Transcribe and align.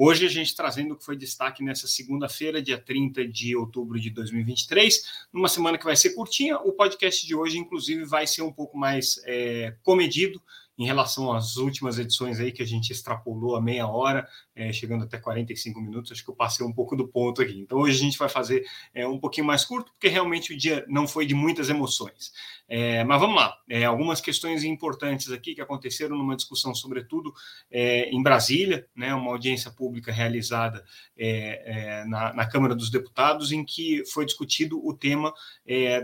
Hoje 0.00 0.24
a 0.24 0.28
gente 0.28 0.54
trazendo 0.54 0.94
o 0.94 0.96
que 0.96 1.04
foi 1.04 1.16
destaque 1.16 1.60
nessa 1.60 1.88
segunda-feira, 1.88 2.62
dia 2.62 2.78
30 2.78 3.26
de 3.26 3.56
outubro 3.56 3.98
de 3.98 4.10
2023, 4.10 5.26
numa 5.32 5.48
semana 5.48 5.76
que 5.76 5.84
vai 5.84 5.96
ser 5.96 6.10
curtinha. 6.10 6.56
O 6.58 6.72
podcast 6.72 7.26
de 7.26 7.34
hoje, 7.34 7.58
inclusive, 7.58 8.04
vai 8.04 8.24
ser 8.24 8.42
um 8.42 8.52
pouco 8.52 8.78
mais 8.78 9.20
é, 9.24 9.74
comedido 9.82 10.40
em 10.78 10.86
relação 10.86 11.32
às 11.32 11.56
últimas 11.56 11.98
edições 11.98 12.38
aí 12.38 12.52
que 12.52 12.62
a 12.62 12.66
gente 12.66 12.92
extrapolou 12.92 13.56
a 13.56 13.60
meia 13.60 13.88
hora, 13.88 14.28
é, 14.54 14.72
chegando 14.72 15.02
até 15.02 15.18
45 15.18 15.80
minutos, 15.80 16.12
acho 16.12 16.22
que 16.22 16.30
eu 16.30 16.36
passei 16.36 16.64
um 16.64 16.72
pouco 16.72 16.94
do 16.94 17.08
ponto 17.08 17.42
aqui. 17.42 17.58
Então 17.58 17.78
hoje 17.78 17.96
a 17.96 18.00
gente 18.00 18.16
vai 18.16 18.28
fazer 18.28 18.64
é, 18.94 19.04
um 19.04 19.18
pouquinho 19.18 19.48
mais 19.48 19.64
curto, 19.64 19.90
porque 19.90 20.06
realmente 20.06 20.54
o 20.54 20.56
dia 20.56 20.84
não 20.88 21.08
foi 21.08 21.26
de 21.26 21.34
muitas 21.34 21.68
emoções. 21.68 22.32
É, 22.68 23.02
mas 23.02 23.18
vamos 23.18 23.36
lá, 23.36 23.56
é, 23.66 23.84
algumas 23.84 24.20
questões 24.20 24.62
importantes 24.62 25.32
aqui 25.32 25.54
que 25.54 25.60
aconteceram 25.62 26.18
numa 26.18 26.36
discussão, 26.36 26.74
sobretudo 26.74 27.32
é, 27.70 28.10
em 28.10 28.22
Brasília, 28.22 28.86
né, 28.94 29.14
uma 29.14 29.30
audiência 29.30 29.70
pública 29.70 30.12
realizada 30.12 30.84
é, 31.16 32.04
na, 32.06 32.34
na, 32.34 32.46
Câmara 32.46 32.74
dos 32.74 32.90
Deputados, 32.90 33.52
em 33.52 33.64
que 33.64 34.04
foi 34.12 34.26
discutido 34.26 34.84
o 34.86 34.92
tema 34.92 35.32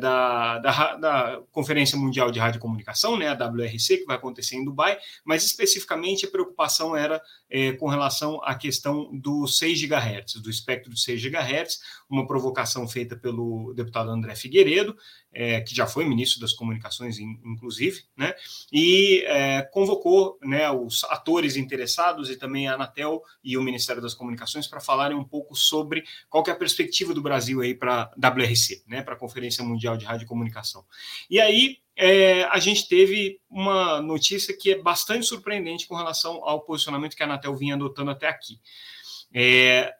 da, 0.00 0.58
da, 0.58 0.96
da 0.96 1.42
Conferência 1.52 1.98
Mundial 1.98 2.30
de 2.30 2.38
Rádio 2.38 2.58
e 2.58 2.60
Comunicação, 2.60 3.16
né, 3.16 3.28
a 3.28 3.34
WRC, 3.34 3.98
que 3.98 4.04
vai 4.06 4.16
acontecer 4.16 4.56
em 4.56 4.64
Dubai, 4.64 4.98
mas 5.24 5.44
especificamente 5.44 6.24
a 6.24 6.30
preocupação 6.30 6.96
era 6.96 7.20
é, 7.50 7.72
com 7.72 7.88
relação 7.88 8.42
à 8.42 8.54
questão 8.54 9.10
do 9.12 9.46
6 9.46 9.82
GHz, 9.82 10.34
do 10.42 10.50
espectro 10.50 10.92
de 10.92 11.00
6 11.00 11.22
GHz, 11.22 11.80
uma 12.08 12.26
provocação 12.26 12.86
feita 12.88 13.16
pelo 13.16 13.72
deputado 13.74 14.10
André 14.10 14.34
Figueiredo, 14.34 14.96
é, 15.34 15.60
que 15.60 15.74
já 15.74 15.86
foi 15.86 16.04
ministro 16.04 16.40
das 16.40 16.52
Comunicações, 16.52 17.18
inclusive, 17.18 18.04
né, 18.16 18.34
e 18.72 19.22
é, 19.26 19.62
convocou 19.62 20.38
né, 20.42 20.70
os 20.70 21.04
atores 21.04 21.56
interessados 21.56 22.30
e 22.30 22.36
também 22.36 22.68
a 22.68 22.74
Anatel 22.74 23.22
e 23.42 23.58
o 23.58 23.62
Ministério 23.62 24.00
das 24.00 24.14
Comunicações 24.14 24.66
para 24.66 24.80
falarem 24.80 25.16
um 25.16 25.24
pouco 25.24 25.54
sobre 25.54 26.04
qual 26.28 26.44
é 26.46 26.50
a 26.50 26.56
perspectiva 26.56 27.12
do 27.12 27.22
Brasil 27.22 27.60
aí 27.60 27.74
para 27.74 28.10
a 28.10 28.28
WRC, 28.30 28.84
né, 28.86 29.02
para 29.02 29.14
a 29.14 29.18
Conferência 29.18 29.64
Mundial 29.64 29.96
de 29.96 30.04
Rádio 30.04 30.24
e 30.24 30.28
Comunicação. 30.28 30.84
E 31.28 31.40
aí 31.40 31.78
é, 31.96 32.44
a 32.44 32.58
gente 32.58 32.88
teve 32.88 33.40
uma 33.48 34.00
notícia 34.00 34.56
que 34.56 34.72
é 34.72 34.82
bastante 34.82 35.26
surpreendente 35.26 35.86
com 35.86 35.94
relação 35.94 36.44
ao 36.44 36.60
posicionamento 36.60 37.16
que 37.16 37.22
a 37.22 37.26
Anatel 37.26 37.56
vinha 37.56 37.74
adotando 37.74 38.10
até 38.10 38.28
aqui. 38.28 38.60
É, 39.32 39.92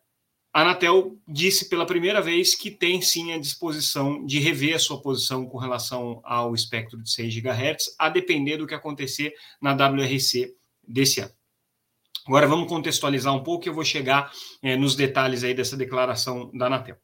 a 0.55 0.61
Anatel 0.61 1.19
disse 1.27 1.69
pela 1.69 1.85
primeira 1.85 2.23
vez 2.23 2.55
que 2.55 2.71
tem 2.71 3.03
sim 3.03 3.33
a 3.33 3.41
disposição 3.41 4.25
de 4.25 4.39
rever 4.39 4.77
a 4.77 4.79
sua 4.79 5.03
posição 5.03 5.45
com 5.47 5.59
relação 5.59 6.21
ao 6.23 6.55
espectro 6.55 7.03
de 7.03 7.11
6 7.11 7.35
GHz, 7.35 7.97
a 7.99 8.09
depender 8.09 8.57
do 8.57 8.67
que 8.67 8.73
acontecer 8.73 9.35
na 9.61 9.73
WRC 9.73 10.55
desse 10.87 11.19
ano. 11.19 11.33
Agora 12.25 12.47
vamos 12.47 12.69
contextualizar 12.69 13.35
um 13.35 13.43
pouco 13.43 13.67
e 13.67 13.69
eu 13.69 13.75
vou 13.75 13.85
chegar 13.85 14.33
é, 14.63 14.77
nos 14.77 14.95
detalhes 14.95 15.43
aí 15.43 15.55
dessa 15.55 15.77
declaração 15.77 16.53
da 16.55 16.67
Anatel. 16.67 16.99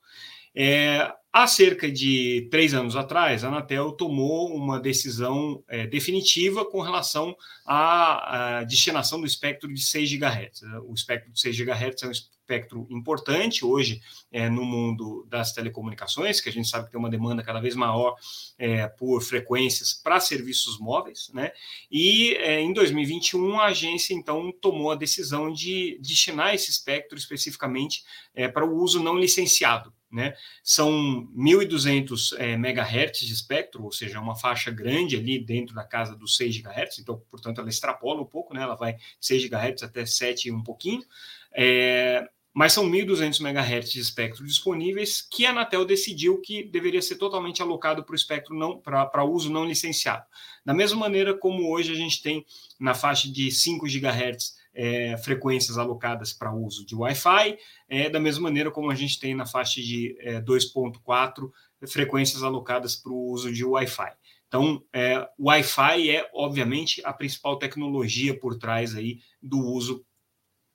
É, 0.55 1.13
há 1.33 1.47
cerca 1.49 1.91
de 1.91 2.49
três 2.53 2.73
anos 2.73 2.95
atrás, 2.95 3.43
a 3.43 3.49
Anatel 3.49 3.91
tomou 3.93 4.55
uma 4.55 4.79
decisão 4.79 5.61
é, 5.69 5.89
definitiva 5.89 6.65
com 6.65 6.81
relação 6.81 7.37
à, 7.67 8.65
destinação 8.69 9.21
do 9.21 9.27
espectro 9.27 9.73
de 9.73 9.81
6 9.81 10.13
GHz. 10.13 10.63
O 10.85 10.95
espectro 10.95 11.33
de 11.33 11.41
6 11.41 11.57
GHz 11.57 12.03
é 12.05 12.07
um 12.07 12.13
espectro 12.51 12.87
importante 12.91 13.65
hoje 13.65 14.03
é, 14.33 14.49
no 14.49 14.65
mundo 14.65 15.25
das 15.29 15.53
telecomunicações, 15.53 16.41
que 16.41 16.49
a 16.49 16.53
gente 16.53 16.69
sabe 16.69 16.87
que 16.87 16.91
tem 16.91 16.99
uma 16.99 17.09
demanda 17.09 17.43
cada 17.43 17.61
vez 17.61 17.77
maior 17.77 18.17
é, 18.59 18.89
por 18.89 19.23
frequências 19.23 19.95
para 19.95 20.19
serviços 20.19 20.79
móveis, 20.81 21.31
né? 21.33 21.53
E 21.91 22.35
é, 22.35 22.61
em 22.61 22.73
2021 22.73 23.61
a 23.61 23.67
agência 23.67 24.15
então 24.15 24.53
tomou 24.61 24.91
a 24.91 24.97
decisão 24.97 25.53
de 25.53 25.99
destinar 26.01 26.55
esse 26.55 26.71
espectro 26.71 27.17
especificamente 27.17 28.05
para 28.53 28.65
o 28.65 28.77
uso 28.77 29.03
não 29.03 29.19
licenciado. 29.19 29.93
Né? 30.11 30.35
São 30.65 30.91
1.200 31.37 32.37
é, 32.37 32.55
MHz 32.55 33.21
de 33.21 33.33
espectro, 33.33 33.85
ou 33.85 33.93
seja, 33.93 34.19
uma 34.19 34.35
faixa 34.35 34.69
grande 34.69 35.17
ali 35.17 35.39
dentro 35.39 35.73
da 35.73 35.85
casa 35.85 36.17
dos 36.17 36.37
6 36.37 36.57
GHz, 36.57 36.99
então, 36.99 37.23
portanto, 37.31 37.61
ela 37.61 37.71
extrapola 37.71 38.21
um 38.21 38.27
pouco, 38.27 38.53
né? 38.53 38.63
ela 38.63 38.75
vai 38.75 38.97
6 39.21 39.49
GHz 39.49 39.85
até 39.85 40.05
7 40.05 40.49
e 40.49 40.53
um 40.53 40.65
pouquinho. 40.65 41.05
É, 41.53 42.29
mas 42.61 42.75
são 42.75 42.87
1.200 42.91 43.41
MHz 43.41 43.91
de 43.91 44.01
espectro 44.01 44.45
disponíveis 44.45 45.23
que 45.23 45.47
a 45.47 45.51
Anatel 45.51 45.83
decidiu 45.83 46.43
que 46.43 46.63
deveria 46.63 47.01
ser 47.01 47.17
totalmente 47.17 47.63
alocado 47.63 48.05
para 48.05 48.13
o 48.13 48.15
espectro 48.15 48.55
não 48.55 48.79
para 48.79 49.25
uso 49.25 49.51
não 49.51 49.65
licenciado. 49.65 50.27
Da 50.63 50.75
mesma 50.75 50.99
maneira 50.99 51.33
como 51.33 51.73
hoje 51.73 51.91
a 51.91 51.95
gente 51.95 52.23
tem 52.23 52.45
na 52.79 52.93
faixa 52.93 53.33
de 53.33 53.51
5 53.51 53.87
GHz 53.87 54.57
é, 54.75 55.17
frequências 55.17 55.79
alocadas 55.79 56.35
para 56.35 56.55
uso 56.55 56.85
de 56.85 56.95
Wi-Fi, 56.95 57.57
é, 57.89 58.11
da 58.11 58.21
mesma 58.21 58.43
maneira 58.43 58.71
como 58.71 58.91
a 58.91 58.95
gente 58.95 59.19
tem 59.19 59.35
na 59.35 59.47
faixa 59.47 59.81
de 59.81 60.15
é, 60.21 60.39
2.4 60.43 61.51
frequências 61.89 62.43
alocadas 62.43 62.95
para 62.95 63.11
o 63.11 63.31
uso 63.31 63.51
de 63.51 63.65
Wi-Fi. 63.65 64.13
Então, 64.49 64.85
é, 64.93 65.27
Wi-Fi 65.39 66.11
é, 66.11 66.29
obviamente, 66.35 67.01
a 67.07 67.13
principal 67.15 67.57
tecnologia 67.59 68.39
por 68.39 68.59
trás 68.59 68.95
aí 68.95 69.21
do 69.41 69.61
uso 69.61 70.05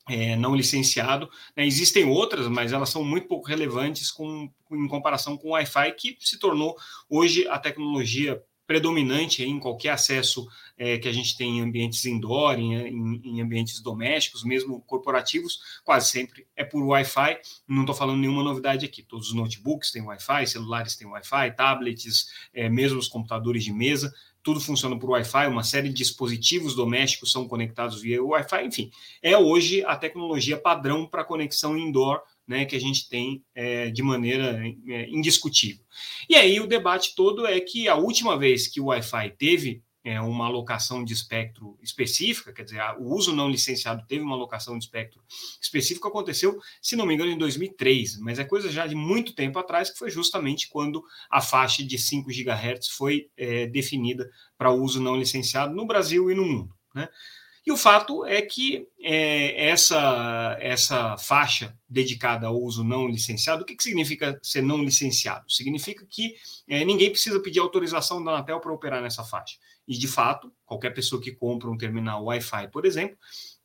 é, 0.10 0.36
não 0.36 0.56
licenciado. 0.56 1.30
Né? 1.56 1.66
Existem 1.66 2.06
outras, 2.06 2.48
mas 2.48 2.72
elas 2.72 2.90
são 2.90 3.04
muito 3.04 3.28
pouco 3.28 3.48
relevantes 3.48 4.12
com, 4.12 4.50
em 4.72 4.88
comparação 4.88 5.38
com 5.38 5.50
o 5.50 5.52
Wi-Fi, 5.52 5.92
que 5.94 6.18
se 6.20 6.38
tornou 6.40 6.76
hoje 7.10 7.48
a 7.48 7.58
tecnologia 7.58 8.42
predominante 8.68 9.44
em 9.44 9.60
qualquer 9.60 9.90
acesso 9.90 10.48
é, 10.78 10.98
que 10.98 11.08
a 11.08 11.12
gente 11.12 11.38
tem 11.38 11.60
em 11.60 11.62
ambientes 11.62 12.04
indoor, 12.06 12.58
em, 12.58 12.74
em, 12.74 13.22
em, 13.24 13.42
ambientes 13.42 13.80
domésticos, 13.80 14.44
mesmo 14.44 14.82
corporativos, 14.82 15.60
quase 15.84 16.10
sempre 16.10 16.48
é 16.56 16.64
por 16.64 16.84
Wi-Fi. 16.84 17.40
Não 17.68 17.82
estou 17.82 17.96
falando 17.96 18.20
nenhuma 18.20 18.44
novidade 18.44 18.86
aqui. 18.86 19.04
Todos 19.04 19.28
os 19.28 19.34
notebooks 19.36 19.92
têm 19.92 20.02
Wi-Fi, 20.02 20.48
celulares 20.48 20.96
têm 20.96 21.08
Wi-Fi, 21.08 21.56
tablets, 21.56 22.28
é, 22.54 22.68
mesmo 22.68 22.98
os 22.98 23.08
computadores 23.08 23.64
de 23.64 23.72
mesa 23.72 24.12
tudo 24.46 24.60
funciona 24.60 24.98
por 24.98 25.10
Wi-Fi, 25.10 25.48
uma 25.48 25.64
série 25.64 25.90
de 25.90 25.96
dispositivos 25.96 26.76
domésticos 26.76 27.32
são 27.32 27.48
conectados 27.48 28.00
via 28.00 28.24
Wi-Fi, 28.24 28.64
enfim, 28.64 28.92
é 29.20 29.36
hoje 29.36 29.84
a 29.84 29.96
tecnologia 29.96 30.56
padrão 30.56 31.08
para 31.08 31.26
conexão 31.26 31.76
indoor 31.76 32.22
né, 32.48 32.64
que 32.64 32.76
a 32.76 32.80
gente 32.80 33.10
tem 33.10 33.44
é, 33.56 33.90
de 33.90 34.04
maneira 34.04 34.62
é, 34.88 35.10
indiscutível. 35.10 35.84
E 36.30 36.36
aí 36.36 36.60
o 36.60 36.68
debate 36.68 37.16
todo 37.16 37.48
é 37.48 37.60
que 37.60 37.88
a 37.88 37.96
última 37.96 38.38
vez 38.38 38.68
que 38.68 38.80
o 38.80 38.86
Wi-Fi 38.86 39.32
teve 39.32 39.82
é, 40.06 40.22
uma 40.22 40.46
alocação 40.46 41.04
de 41.04 41.14
espectro 41.14 41.76
específica, 41.82 42.54
quer 42.54 42.64
dizer, 42.64 42.80
o 43.00 43.12
uso 43.16 43.36
não 43.36 43.50
licenciado 43.50 44.06
teve 44.08 44.24
uma 44.24 44.36
alocação 44.36 44.78
de 44.78 44.86
espectro 44.86 45.20
específico, 45.60 46.08
aconteceu, 46.08 46.60
se 46.80 46.96
não 46.96 47.08
me 47.08 47.16
engano, 47.16 47.32
em 47.32 47.38
2003, 47.38 48.20
mas 48.20 48.38
é 48.38 48.44
coisa 48.46 48.70
já 48.72 48.86
de 48.86 48.94
muito 48.94 49.34
tempo 49.34 49.58
atrás, 49.58 49.90
que 49.90 49.98
foi 49.98 50.12
justamente 50.12 50.70
quando 50.70 51.04
a 51.28 51.42
faixa 51.42 51.84
de 51.84 51.98
5 51.98 52.30
GHz 52.30 52.88
foi 52.90 53.32
é, 53.36 53.66
definida 53.66 54.30
para 54.56 54.72
uso 54.72 55.02
não 55.02 55.18
licenciado 55.18 55.76
no 55.76 55.88
Brasil 55.88 56.30
e 56.30 56.36
no 56.36 56.46
mundo. 56.46 56.76
Né? 56.94 57.10
E 57.66 57.72
o 57.72 57.78
fato 57.78 58.24
é 58.26 58.44
que 58.44 58.88
é, 59.02 59.70
essa, 59.70 60.56
essa 60.62 61.18
faixa 61.18 61.76
dedicada 61.90 62.46
ao 62.46 62.62
uso 62.62 62.84
não 62.84 63.08
licenciado, 63.08 63.64
o 63.64 63.66
que, 63.66 63.76
que 63.76 63.82
significa 63.82 64.40
ser 64.44 64.62
não 64.62 64.84
licenciado? 64.84 65.52
Significa 65.52 66.06
que 66.08 66.36
é, 66.68 66.86
ninguém 66.86 67.10
precisa 67.10 67.40
pedir 67.40 67.60
autorização 67.60 68.24
da 68.24 68.34
Anatel 68.34 68.60
para 68.60 68.72
operar 68.72 69.02
nessa 69.02 69.24
faixa. 69.24 69.58
E, 69.88 69.98
de 69.98 70.08
fato, 70.08 70.52
qualquer 70.66 70.92
pessoa 70.92 71.22
que 71.22 71.32
compra 71.32 71.70
um 71.70 71.78
terminal 71.78 72.24
Wi-Fi, 72.26 72.70
por 72.70 72.86
exemplo, 72.86 73.18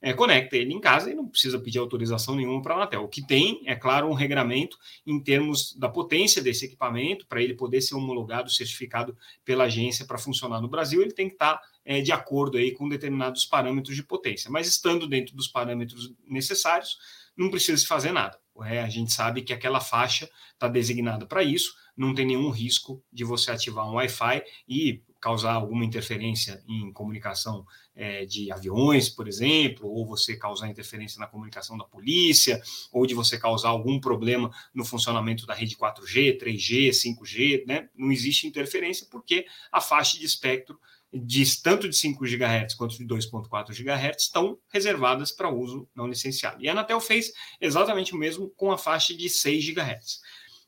é, 0.02 0.12
conecta 0.12 0.56
ele 0.56 0.72
em 0.72 0.80
casa 0.80 1.10
e 1.10 1.14
não 1.14 1.28
precisa 1.28 1.58
pedir 1.58 1.78
autorização 1.78 2.34
nenhuma 2.34 2.62
para 2.62 2.74
a 2.74 2.76
Anatel. 2.78 3.04
O 3.04 3.08
que 3.08 3.26
tem, 3.26 3.62
é 3.66 3.74
claro, 3.74 4.08
um 4.08 4.14
regramento 4.14 4.78
em 5.06 5.22
termos 5.22 5.74
da 5.76 5.88
potência 5.88 6.42
desse 6.42 6.66
equipamento, 6.66 7.26
para 7.26 7.42
ele 7.42 7.54
poder 7.54 7.80
ser 7.80 7.94
homologado, 7.94 8.50
certificado 8.50 9.16
pela 9.44 9.64
agência 9.64 10.06
para 10.06 10.18
funcionar 10.18 10.60
no 10.60 10.68
Brasil, 10.68 11.02
ele 11.02 11.12
tem 11.12 11.28
que 11.28 11.34
estar 11.34 11.60
é, 11.84 12.00
de 12.00 12.12
acordo 12.12 12.58
aí 12.58 12.72
com 12.72 12.88
determinados 12.88 13.44
parâmetros 13.44 13.96
de 13.96 14.02
potência. 14.02 14.50
Mas 14.50 14.66
estando 14.66 15.06
dentro 15.06 15.34
dos 15.34 15.48
parâmetros 15.48 16.12
necessários, 16.26 16.98
não 17.36 17.50
precisa 17.50 17.78
se 17.78 17.86
fazer 17.86 18.12
nada. 18.12 18.38
É, 18.64 18.82
a 18.82 18.88
gente 18.88 19.12
sabe 19.12 19.42
que 19.42 19.52
aquela 19.52 19.80
faixa 19.80 20.28
está 20.52 20.68
designada 20.68 21.26
para 21.26 21.42
isso, 21.42 21.74
não 21.96 22.14
tem 22.14 22.26
nenhum 22.26 22.50
risco 22.50 23.02
de 23.10 23.24
você 23.24 23.50
ativar 23.50 23.88
um 23.88 23.94
Wi-Fi 23.94 24.42
e 24.68 25.02
causar 25.20 25.52
alguma 25.52 25.84
interferência 25.84 26.62
em 26.66 26.92
comunicação 26.92 27.66
é, 27.94 28.24
de 28.24 28.50
aviões, 28.50 29.08
por 29.08 29.28
exemplo, 29.28 29.88
ou 29.88 30.06
você 30.06 30.36
causar 30.36 30.68
interferência 30.68 31.20
na 31.20 31.26
comunicação 31.26 31.76
da 31.76 31.84
polícia, 31.84 32.60
ou 32.90 33.06
de 33.06 33.14
você 33.14 33.38
causar 33.38 33.68
algum 33.68 34.00
problema 34.00 34.50
no 34.72 34.84
funcionamento 34.84 35.46
da 35.46 35.54
rede 35.54 35.76
4G, 35.76 36.38
3G, 36.40 36.90
5G, 36.90 37.66
né? 37.66 37.88
Não 37.94 38.10
existe 38.10 38.46
interferência 38.46 39.06
porque 39.10 39.46
a 39.70 39.80
faixa 39.80 40.18
de 40.18 40.24
espectro 40.24 40.78
de 41.12 41.44
tanto 41.60 41.88
de 41.88 41.96
5 41.96 42.24
GHz 42.24 42.74
quanto 42.74 42.96
de 42.96 43.04
2.4 43.04 43.70
GHz 43.70 44.22
estão 44.22 44.58
reservadas 44.72 45.32
para 45.32 45.50
uso 45.50 45.88
não 45.94 46.06
licenciado. 46.06 46.62
E 46.62 46.68
a 46.68 46.72
Anatel 46.72 47.00
fez 47.00 47.32
exatamente 47.60 48.14
o 48.14 48.18
mesmo 48.18 48.48
com 48.50 48.70
a 48.70 48.78
faixa 48.78 49.14
de 49.14 49.28
6 49.28 49.70
GHz. 49.70 50.20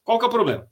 Qual 0.02 0.18
que 0.18 0.24
é 0.24 0.28
o 0.28 0.30
problema? 0.30 0.68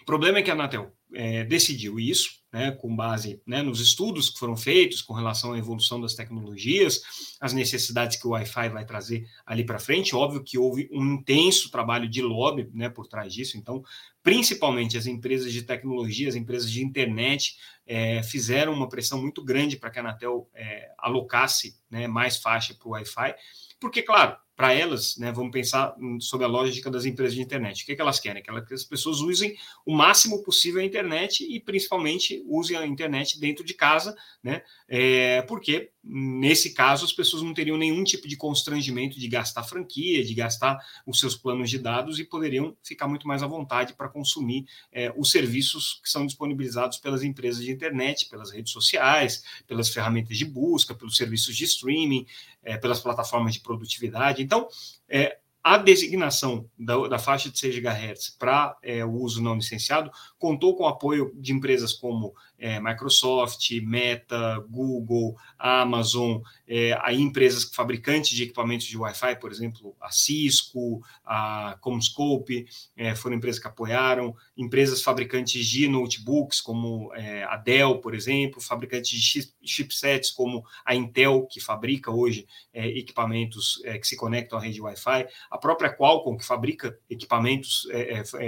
O 0.00 0.04
problema 0.06 0.38
é 0.38 0.42
que 0.42 0.50
a 0.50 0.54
Anatel 0.54 0.90
é, 1.12 1.44
decidiu 1.44 2.00
isso, 2.00 2.37
né, 2.52 2.70
com 2.72 2.94
base 2.94 3.40
né, 3.46 3.62
nos 3.62 3.80
estudos 3.80 4.30
que 4.30 4.38
foram 4.38 4.56
feitos 4.56 5.02
com 5.02 5.12
relação 5.12 5.52
à 5.52 5.58
evolução 5.58 6.00
das 6.00 6.14
tecnologias, 6.14 7.02
as 7.40 7.52
necessidades 7.52 8.16
que 8.16 8.26
o 8.26 8.30
Wi-Fi 8.30 8.68
vai 8.70 8.84
trazer 8.84 9.26
ali 9.44 9.64
para 9.64 9.78
frente. 9.78 10.16
Óbvio 10.16 10.42
que 10.42 10.58
houve 10.58 10.88
um 10.92 11.14
intenso 11.14 11.70
trabalho 11.70 12.08
de 12.08 12.22
lobby 12.22 12.70
né, 12.72 12.88
por 12.88 13.06
trás 13.06 13.32
disso, 13.34 13.58
então, 13.58 13.82
principalmente 14.22 14.96
as 14.96 15.06
empresas 15.06 15.52
de 15.52 15.62
tecnologia, 15.62 16.28
as 16.28 16.34
empresas 16.34 16.70
de 16.70 16.82
internet, 16.82 17.56
é, 17.88 18.22
fizeram 18.22 18.74
uma 18.74 18.88
pressão 18.88 19.20
muito 19.20 19.42
grande 19.42 19.78
para 19.78 19.90
que 19.90 19.98
a 19.98 20.02
Anatel 20.02 20.48
é, 20.54 20.90
alocasse 20.98 21.80
né, 21.90 22.06
mais 22.06 22.36
faixa 22.36 22.74
para 22.74 22.86
o 22.86 22.90
Wi-Fi, 22.90 23.34
porque, 23.80 24.02
claro, 24.02 24.36
para 24.54 24.74
elas, 24.74 25.16
né, 25.16 25.30
vamos 25.30 25.52
pensar 25.52 25.94
sobre 26.20 26.44
a 26.44 26.48
lógica 26.48 26.90
das 26.90 27.04
empresas 27.04 27.34
de 27.34 27.40
internet. 27.40 27.82
O 27.82 27.86
que, 27.86 27.92
é 27.92 27.94
que 27.94 28.02
elas 28.02 28.18
querem? 28.18 28.42
Que, 28.42 28.60
que 28.62 28.74
as 28.74 28.84
pessoas 28.84 29.20
usem 29.20 29.56
o 29.86 29.94
máximo 29.94 30.42
possível 30.42 30.80
a 30.80 30.84
internet 30.84 31.46
e, 31.48 31.60
principalmente, 31.60 32.42
usem 32.44 32.76
a 32.76 32.84
internet 32.84 33.38
dentro 33.40 33.64
de 33.64 33.72
casa, 33.72 34.16
né? 34.42 34.62
É, 34.88 35.42
porque, 35.42 35.92
nesse 36.10 36.72
caso, 36.72 37.04
as 37.04 37.12
pessoas 37.12 37.42
não 37.42 37.52
teriam 37.52 37.76
nenhum 37.76 38.02
tipo 38.02 38.26
de 38.26 38.36
constrangimento 38.36 39.20
de 39.20 39.28
gastar 39.28 39.62
franquia, 39.62 40.24
de 40.24 40.32
gastar 40.32 40.78
os 41.06 41.20
seus 41.20 41.36
planos 41.36 41.68
de 41.68 41.78
dados 41.78 42.18
e 42.18 42.24
poderiam 42.24 42.74
ficar 42.82 43.06
muito 43.06 43.28
mais 43.28 43.42
à 43.42 43.46
vontade 43.46 43.92
para 43.92 44.08
consumir 44.08 44.64
é, 44.90 45.12
os 45.16 45.30
serviços 45.30 46.00
que 46.02 46.08
são 46.08 46.24
disponibilizados 46.24 46.96
pelas 46.96 47.22
empresas 47.22 47.62
de 47.62 47.70
internet, 47.70 48.28
pelas 48.30 48.50
redes 48.50 48.72
sociais, 48.72 49.44
pelas 49.66 49.90
ferramentas 49.90 50.38
de 50.38 50.46
busca, 50.46 50.94
pelos 50.94 51.16
serviços 51.16 51.54
de 51.54 51.64
streaming, 51.64 52.26
é, 52.62 52.78
pelas 52.78 53.00
plataformas 53.00 53.52
de 53.52 53.60
produtividade. 53.60 54.42
Então, 54.42 54.66
é, 55.08 55.38
a 55.62 55.76
designação 55.76 56.68
da, 56.78 57.08
da, 57.08 57.18
faixa 57.18 57.50
de 57.50 57.58
6 57.58 57.80
GHz 57.80 58.30
para 58.38 58.76
é, 58.82 59.04
o 59.04 59.10
uso 59.10 59.42
não 59.42 59.56
licenciado 59.56 60.10
contou 60.38 60.74
com 60.74 60.84
o 60.84 60.88
apoio 60.88 61.30
de 61.34 61.52
empresas 61.52 61.92
como 61.92 62.34
é, 62.58 62.80
Microsoft, 62.80 63.70
Meta, 63.82 64.58
Google, 64.68 65.36
Amazon, 65.58 66.40
é, 66.66 66.98
aí 67.02 67.20
empresas 67.20 67.64
fabricantes 67.64 68.36
de 68.36 68.42
equipamentos 68.42 68.86
de 68.86 68.98
Wi-Fi, 68.98 69.36
por 69.40 69.50
exemplo, 69.50 69.96
a 70.00 70.10
Cisco, 70.10 71.02
a 71.24 71.78
Comscope, 71.80 72.66
é, 72.96 73.14
foram 73.14 73.36
empresas 73.36 73.60
que 73.60 73.68
apoiaram, 73.68 74.34
empresas 74.56 75.02
fabricantes 75.02 75.64
de 75.66 75.88
notebooks, 75.88 76.60
como 76.60 77.14
é, 77.14 77.44
a 77.44 77.56
Dell, 77.56 77.98
por 77.98 78.14
exemplo, 78.14 78.60
fabricantes 78.60 79.10
de 79.10 79.52
chipsets, 79.62 80.30
como 80.30 80.64
a 80.84 80.94
Intel, 80.94 81.46
que 81.50 81.60
fabrica 81.60 82.10
hoje 82.10 82.46
é, 82.72 82.86
equipamentos 82.88 83.80
é, 83.84 83.98
que 83.98 84.06
se 84.06 84.16
conectam 84.16 84.58
à 84.58 84.62
rede 84.62 84.80
Wi-Fi, 84.80 85.26
a 85.50 85.58
própria 85.58 85.90
Qualcomm, 85.90 86.36
que 86.36 86.44
fabrica 86.44 86.98
equipamentos, 87.08 87.86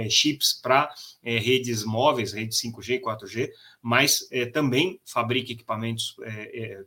chips 0.09 0.59
para 0.61 0.93
redes 1.23 1.83
móveis, 1.83 2.33
redes 2.33 2.59
5G 2.61 2.95
e 2.95 3.01
4G, 3.01 3.49
mas 3.81 4.27
é, 4.31 4.45
também 4.45 4.99
fabrica 5.05 5.51
equipamentos, 5.51 6.15
é, 6.23 6.63
é, 6.63 6.83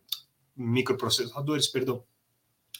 microprocessadores, 0.56 1.66
perdão, 1.66 2.04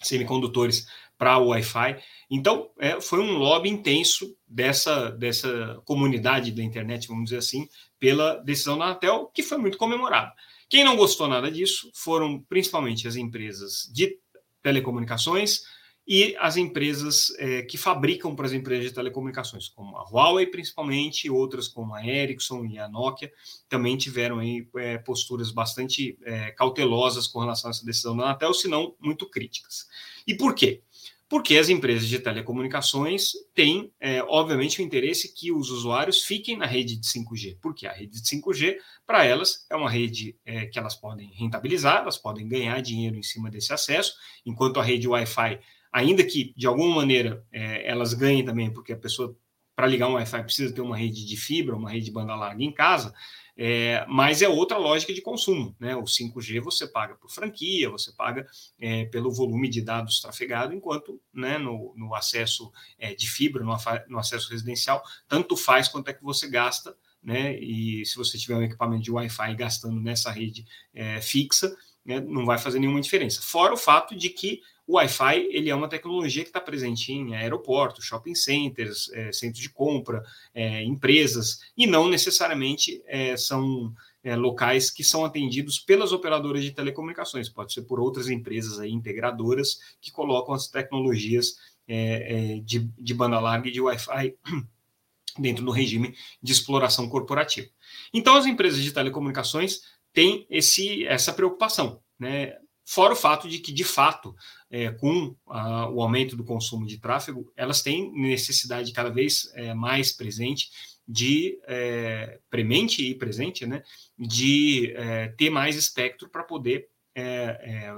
semicondutores 0.03 0.87
para 1.17 1.39
o 1.39 1.49
Wi-Fi. 1.49 2.03
Então, 2.31 2.71
é, 2.79 3.01
foi 3.01 3.21
um 3.21 3.39
lobby 3.39 3.69
intenso 3.69 4.37
dessa, 4.47 5.11
dessa 5.11 5.81
comunidade 5.85 6.53
da 6.53 6.63
internet, 6.63 7.09
vamos 7.09 7.25
dizer 7.25 7.39
assim, 7.39 7.69
pela 7.99 8.35
decisão 8.37 8.79
da 8.79 8.87
Anatel, 8.87 9.31
que 9.33 9.43
foi 9.43 9.59
muito 9.59 9.79
comemorada. 9.79 10.33
Quem 10.69 10.85
não 10.85 10.97
gostou 10.97 11.29
nada 11.29 11.51
disso 11.51 11.91
foram 11.95 12.41
principalmente 12.49 13.07
as 13.07 13.17
empresas 13.17 13.91
de 13.93 14.19
telecomunicações, 14.63 15.63
e 16.07 16.37
as 16.39 16.57
empresas 16.57 17.33
é, 17.39 17.63
que 17.63 17.79
fabricam 17.79 18.37
para 18.37 18.47
as 18.47 18.53
empresas 18.53 18.87
de 18.87 18.95
telecomunicações, 18.95 19.69
como 19.69 19.97
a 19.97 20.05
Huawei 20.05 20.47
principalmente, 20.47 21.31
outras 21.31 21.67
como 21.67 21.95
a 21.95 22.07
Ericsson 22.07 22.65
e 22.67 22.79
a 22.79 22.89
Nokia, 22.89 23.33
também 23.69 23.97
tiveram 23.97 24.39
aí, 24.39 24.69
é, 24.77 24.99
posturas 24.99 25.51
bastante 25.51 26.19
é, 26.25 26.51
cautelosas 26.51 27.27
com 27.27 27.41
relação 27.41 27.71
a 27.71 27.73
essa 27.73 27.85
decisão 27.85 28.17
da 28.17 28.25
Anatel, 28.25 28.53
se 28.53 28.69
não 28.69 28.95
muito 29.01 29.29
críticas. 29.31 29.87
E 30.27 30.37
por 30.37 30.55
quê? 30.55 30.83
Porque 31.27 31.57
as 31.57 31.71
empresas 31.71 32.07
de 32.07 32.19
telecomunicações 32.19 33.33
têm, 33.55 33.91
é, 33.99 34.23
obviamente, 34.23 34.81
o 34.81 34.85
interesse 34.85 35.35
que 35.35 35.51
os 35.51 35.71
usuários 35.71 36.23
fiquem 36.23 36.57
na 36.57 36.67
rede 36.67 36.97
de 36.97 37.07
5G, 37.07 37.57
porque 37.63 37.87
a 37.87 37.93
rede 37.93 38.21
de 38.21 38.29
5G, 38.29 38.77
para 39.07 39.25
elas, 39.25 39.67
é 39.71 39.75
uma 39.75 39.91
rede 39.91 40.37
é, 40.45 40.67
que 40.67 40.79
elas 40.79 40.95
podem 40.95 41.33
rentabilizar, 41.33 42.03
elas 42.03 42.19
podem 42.19 42.47
ganhar 42.47 42.81
dinheiro 42.83 43.17
em 43.17 43.23
cima 43.23 43.51
desse 43.51 43.73
acesso, 43.73 44.15
enquanto 44.45 44.79
a 44.79 44.83
rede 44.83 45.09
Wi-Fi 45.09 45.59
ainda 45.95 46.25
que 46.25 46.53
de 46.57 46.67
alguma 46.67 46.93
maneira 46.93 47.47
é, 47.53 47.89
elas 47.89 48.13
ganhem 48.15 48.45
também, 48.45 48.69
porque 48.69 48.93
a 48.93 48.97
pessoa, 48.97 49.39
para 49.77 49.87
ligar 49.87 50.09
um 50.09 50.15
Wi-Fi, 50.15 50.43
precisa 50.43 50.75
ter 50.75 50.81
uma 50.81 50.97
rede 50.97 51.25
de 51.25 51.37
fibra, 51.37 51.77
uma 51.77 51.89
rede 51.89 52.07
de 52.07 52.11
banda 52.11 52.35
larga 52.35 52.65
em 52.65 52.73
casa, 52.73 53.15
é, 53.57 54.05
mas 54.09 54.43
é 54.43 54.49
outra 54.49 54.77
lógica 54.77 55.15
de 55.15 55.23
consumo. 55.23 55.77
Né? 55.79 55.95
O 55.95 56.03
5G 56.03 56.61
você 56.61 56.89
paga 56.89 57.15
por 57.15 57.31
franquia, 57.31 57.89
você 57.89 58.11
paga 58.11 58.45
é, 58.81 59.05
pelo 59.05 59.31
volume 59.31 59.69
de 59.69 59.83
dados 59.83 60.21
trafegado, 60.21 60.75
enquanto 60.75 61.21
né, 61.33 61.59
no, 61.59 61.95
no 61.97 62.13
acesso 62.13 62.73
é, 62.99 63.15
de 63.15 63.31
fibra, 63.31 63.63
no, 63.63 63.77
no 64.09 64.19
acesso 64.19 64.51
residencial, 64.51 65.01
tanto 65.29 65.57
faz 65.57 65.87
quanto 65.87 66.09
é 66.09 66.13
que 66.13 66.25
você 66.25 66.49
gasta. 66.49 66.97
Né? 67.23 67.57
E 67.61 68.05
se 68.05 68.17
você 68.17 68.37
tiver 68.37 68.57
um 68.57 68.65
equipamento 68.65 69.05
de 69.05 69.13
Wi-Fi 69.13 69.55
gastando 69.55 70.01
nessa 70.01 70.33
rede 70.33 70.67
é, 70.93 71.21
fixa, 71.21 71.73
né, 72.05 72.19
não 72.21 72.45
vai 72.45 72.59
fazer 72.59 72.81
nenhuma 72.81 73.01
diferença. 73.01 73.41
Fora 73.41 73.73
o 73.73 73.79
fato 73.79 74.17
de 74.17 74.29
que 74.29 74.61
o 74.87 74.97
Wi-Fi 74.97 75.49
ele 75.51 75.71
é 75.71 75.75
uma 75.75 75.89
tecnologia 75.89 76.43
que 76.43 76.51
está 76.51 76.61
presente 76.61 77.13
em 77.13 77.35
aeroportos, 77.35 78.05
shopping 78.05 78.35
centers, 78.35 79.11
é, 79.13 79.33
centros 79.33 79.63
de 79.63 79.71
compra, 79.71 80.23
é, 80.55 80.83
empresas, 80.83 81.61
e 81.77 81.87
não 81.87 82.09
necessariamente 82.09 83.03
é, 83.07 83.37
são 83.37 83.95
é, 84.23 84.37
locais 84.37 84.91
que 84.91 85.03
são 85.03 85.25
atendidos 85.25 85.79
pelas 85.79 86.13
operadoras 86.13 86.63
de 86.63 86.71
telecomunicações, 86.71 87.49
pode 87.49 87.73
ser 87.73 87.83
por 87.83 87.99
outras 87.99 88.29
empresas 88.29 88.79
aí, 88.79 88.91
integradoras 88.91 89.79
que 90.01 90.13
colocam 90.13 90.55
as 90.55 90.69
tecnologias 90.69 91.57
é, 91.87 92.57
é, 92.57 92.61
de, 92.61 92.91
de 92.99 93.15
banda 93.15 93.41
larga 93.41 93.69
e 93.69 93.73
de 93.73 93.81
Wi-Fi 93.81 94.35
dentro 95.39 95.65
do 95.65 95.71
regime 95.71 96.15
de 96.43 96.53
exploração 96.53 97.09
corporativa. 97.09 97.69
Então, 98.13 98.37
as 98.37 98.47
empresas 98.47 98.83
de 98.83 98.93
telecomunicações 98.93 99.81
têm 100.13 100.47
esse, 100.49 101.07
essa 101.07 101.33
preocupação. 101.33 102.01
Né? 102.19 102.57
Fora 102.85 103.15
o 103.15 103.17
fato 103.17 103.49
de 103.49 103.59
que, 103.59 103.73
de 103.73 103.85
fato, 103.85 104.35
é, 104.71 104.91
com 104.91 105.35
a, 105.49 105.89
o 105.89 106.03
aumento 106.03 106.37
do 106.37 106.45
consumo 106.45 106.87
de 106.87 106.99
tráfego, 106.99 107.51
elas 107.57 107.83
têm 107.83 108.13
necessidade 108.13 108.93
cada 108.93 109.11
vez 109.11 109.51
é, 109.55 109.73
mais 109.73 110.13
presente 110.13 110.71
de 111.07 111.59
é, 111.67 112.39
premente 112.51 113.03
e 113.03 113.15
presente, 113.15 113.67
né, 113.67 113.83
de 114.19 114.93
é, 114.97 115.29
ter 115.29 115.51
mais 115.51 115.77
espectro 115.77 116.29
para 116.29 116.43
poder 116.43 116.89
é, 117.17 117.23
é, 117.23 117.95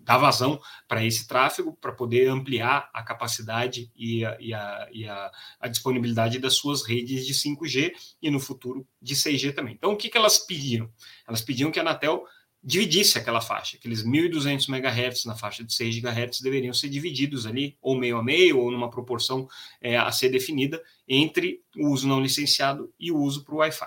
dar 0.00 0.18
vazão 0.18 0.60
para 0.86 1.02
esse 1.02 1.26
tráfego, 1.26 1.72
para 1.80 1.92
poder 1.92 2.28
ampliar 2.28 2.90
a 2.92 3.02
capacidade 3.02 3.90
e, 3.96 4.22
a, 4.24 4.36
e, 4.38 4.52
a, 4.52 4.88
e 4.92 5.08
a, 5.08 5.68
disponibilidade 5.68 6.38
das 6.38 6.54
suas 6.54 6.82
redes 6.82 7.26
de 7.26 7.32
5G 7.32 7.92
e 8.20 8.30
no 8.30 8.38
futuro 8.38 8.86
de 9.00 9.14
6G 9.14 9.54
também. 9.54 9.74
Então, 9.74 9.92
o 9.92 9.96
que, 9.96 10.10
que 10.10 10.18
elas 10.18 10.38
pediram? 10.38 10.92
Elas 11.26 11.40
pediam 11.40 11.70
que 11.70 11.78
a 11.78 11.82
Anatel 11.82 12.24
dividisse 12.62 13.18
aquela 13.18 13.40
faixa, 13.40 13.76
aqueles 13.76 14.04
1.200 14.04 14.68
MHz 14.68 15.24
na 15.24 15.36
faixa 15.36 15.64
de 15.64 15.72
6 15.72 16.00
GHz 16.00 16.40
deveriam 16.40 16.74
ser 16.74 16.88
divididos 16.88 17.46
ali, 17.46 17.76
ou 17.80 17.96
meio 17.96 18.18
a 18.18 18.22
meio, 18.22 18.58
ou 18.58 18.70
numa 18.70 18.90
proporção 18.90 19.48
é, 19.80 19.96
a 19.96 20.10
ser 20.10 20.28
definida 20.28 20.82
entre 21.06 21.62
o 21.76 21.88
uso 21.88 22.06
não 22.06 22.20
licenciado 22.20 22.92
e 22.98 23.12
o 23.12 23.16
uso 23.16 23.44
para 23.44 23.54
o 23.54 23.58
Wi-Fi. 23.58 23.86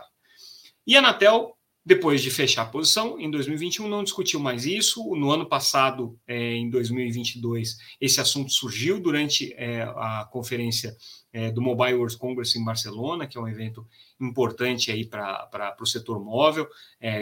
E 0.87 0.95
a 0.95 0.99
Anatel, 0.99 1.57
depois 1.93 2.21
de 2.21 2.31
fechar 2.31 2.61
a 2.61 2.65
posição, 2.65 3.19
em 3.19 3.29
2021 3.29 3.85
não 3.85 4.01
discutiu 4.01 4.39
mais 4.39 4.65
isso. 4.65 5.13
No 5.13 5.29
ano 5.29 5.45
passado, 5.45 6.17
é, 6.25 6.53
em 6.53 6.69
2022, 6.69 7.75
esse 7.99 8.21
assunto 8.21 8.49
surgiu 8.49 8.97
durante 8.97 9.53
é, 9.57 9.81
a 9.81 10.25
conferência 10.31 10.95
é, 11.33 11.51
do 11.51 11.61
Mobile 11.61 11.95
World 11.95 12.17
Congress 12.17 12.57
em 12.57 12.63
Barcelona, 12.63 13.27
que 13.27 13.37
é 13.37 13.41
um 13.41 13.47
evento 13.47 13.85
importante 14.21 14.89
aí 14.89 15.05
para 15.05 15.75
o 15.81 15.85
setor 15.85 16.23
móvel, 16.23 16.65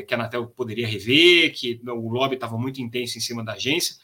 que 0.08 0.14
a 0.14 0.18
Anatel 0.18 0.46
poderia 0.48 0.88
rever, 0.88 1.52
que 1.52 1.82
o 1.88 2.10
lobby 2.10 2.36
estava 2.36 2.56
muito 2.56 2.80
intenso 2.80 3.18
em 3.18 3.22
cima 3.22 3.44
da 3.44 3.54
agência. 3.54 3.96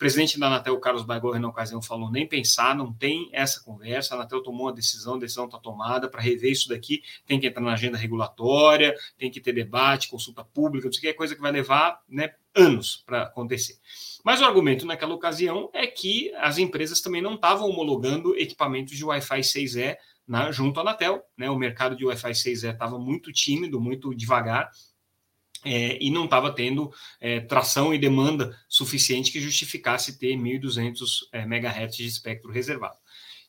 Presidente 0.00 0.40
da 0.40 0.46
Anatel, 0.46 0.80
Carlos 0.80 1.04
Baigorre, 1.04 1.38
na 1.38 1.48
ocasião, 1.48 1.82
falou 1.82 2.10
nem 2.10 2.26
pensar, 2.26 2.74
não 2.74 2.90
tem 2.90 3.28
essa 3.34 3.62
conversa. 3.62 4.14
A 4.14 4.16
Anatel 4.16 4.42
tomou 4.42 4.70
a 4.70 4.72
decisão, 4.72 5.16
a 5.16 5.18
decisão 5.18 5.44
está 5.44 5.58
tomada 5.58 6.08
para 6.08 6.22
rever 6.22 6.50
isso 6.50 6.70
daqui, 6.70 7.02
tem 7.26 7.38
que 7.38 7.46
entrar 7.46 7.60
na 7.60 7.74
agenda 7.74 7.98
regulatória, 7.98 8.96
tem 9.18 9.30
que 9.30 9.42
ter 9.42 9.52
debate, 9.52 10.08
consulta 10.08 10.42
pública, 10.42 10.86
não 10.86 10.92
sei 10.94 11.00
o 11.00 11.02
que, 11.02 11.08
é 11.08 11.12
coisa 11.12 11.34
que 11.34 11.42
vai 11.42 11.52
levar 11.52 12.00
né, 12.08 12.32
anos 12.54 13.04
para 13.04 13.24
acontecer. 13.24 13.74
Mas 14.24 14.40
o 14.40 14.46
argumento 14.46 14.86
naquela 14.86 15.12
ocasião 15.14 15.68
é 15.74 15.86
que 15.86 16.32
as 16.36 16.56
empresas 16.56 17.02
também 17.02 17.20
não 17.20 17.34
estavam 17.34 17.68
homologando 17.68 18.34
equipamentos 18.38 18.96
de 18.96 19.04
Wi-Fi 19.04 19.40
6E 19.40 19.98
na, 20.26 20.50
junto 20.50 20.78
à 20.78 20.80
Anatel. 20.80 21.22
Né? 21.36 21.50
O 21.50 21.58
mercado 21.58 21.94
de 21.94 22.06
Wi-Fi 22.06 22.30
6E 22.30 22.72
estava 22.72 22.98
muito 22.98 23.30
tímido, 23.34 23.78
muito 23.78 24.14
devagar. 24.14 24.70
É, 25.64 25.98
e 26.02 26.10
não 26.10 26.24
estava 26.24 26.52
tendo 26.52 26.92
é, 27.20 27.40
tração 27.40 27.92
e 27.92 27.98
demanda 27.98 28.56
suficiente 28.68 29.30
que 29.30 29.40
justificasse 29.40 30.18
ter 30.18 30.36
1.200 30.36 31.28
é, 31.32 31.42
MHz 31.42 31.96
de 31.96 32.06
espectro 32.06 32.50
reservado. 32.50 32.96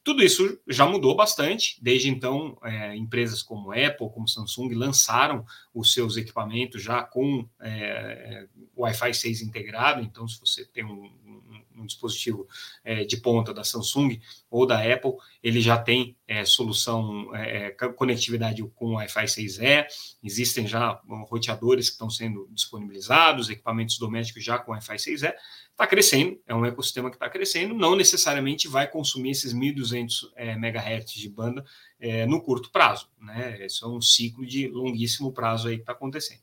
Tudo 0.03 0.23
isso 0.23 0.59
já 0.67 0.85
mudou 0.87 1.15
bastante. 1.15 1.77
Desde 1.81 2.09
então, 2.09 2.57
é, 2.63 2.95
empresas 2.95 3.43
como 3.43 3.71
Apple, 3.71 4.09
como 4.11 4.27
Samsung 4.27 4.73
lançaram 4.73 5.45
os 5.73 5.93
seus 5.93 6.17
equipamentos 6.17 6.81
já 6.81 7.03
com 7.03 7.47
é, 7.59 8.47
Wi-Fi 8.75 9.13
6 9.13 9.41
integrado. 9.41 10.01
Então, 10.01 10.27
se 10.27 10.39
você 10.39 10.65
tem 10.65 10.83
um, 10.83 11.03
um, 11.03 11.63
um 11.75 11.85
dispositivo 11.85 12.47
é, 12.83 13.03
de 13.03 13.17
ponta 13.17 13.53
da 13.53 13.63
Samsung 13.63 14.19
ou 14.49 14.65
da 14.65 14.79
Apple, 14.81 15.13
ele 15.43 15.61
já 15.61 15.77
tem 15.77 16.15
é, 16.27 16.45
solução, 16.45 17.35
é, 17.35 17.67
é, 17.67 17.71
conectividade 17.71 18.63
com 18.75 18.93
Wi-Fi 18.93 19.25
6E. 19.25 19.85
Existem 20.23 20.67
já 20.67 20.99
roteadores 21.29 21.87
que 21.87 21.93
estão 21.93 22.09
sendo 22.09 22.47
disponibilizados, 22.51 23.49
equipamentos 23.49 23.97
domésticos 23.97 24.43
já 24.43 24.57
com 24.59 24.71
Wi-Fi 24.71 24.95
6E 24.95 25.33
está 25.71 25.87
crescendo, 25.87 26.39
é 26.45 26.53
um 26.53 26.63
ecossistema 26.63 27.09
que 27.09 27.15
está 27.15 27.27
crescendo, 27.27 27.73
não 27.73 27.95
necessariamente 27.95 28.67
vai 28.67 28.87
consumir 28.87 29.31
esses 29.31 29.53
1.200 29.53 30.31
é, 30.35 30.51
MHz 30.51 31.11
de 31.13 31.29
banda 31.29 31.65
é, 31.99 32.25
no 32.27 32.41
curto 32.41 32.71
prazo, 32.71 33.09
né? 33.19 33.65
Isso 33.65 33.83
é 33.83 33.87
um 33.87 33.99
ciclo 33.99 34.45
de 34.45 34.67
longuíssimo 34.67 35.31
prazo 35.31 35.67
aí 35.67 35.77
que 35.77 35.81
está 35.81 35.93
acontecendo. 35.93 36.41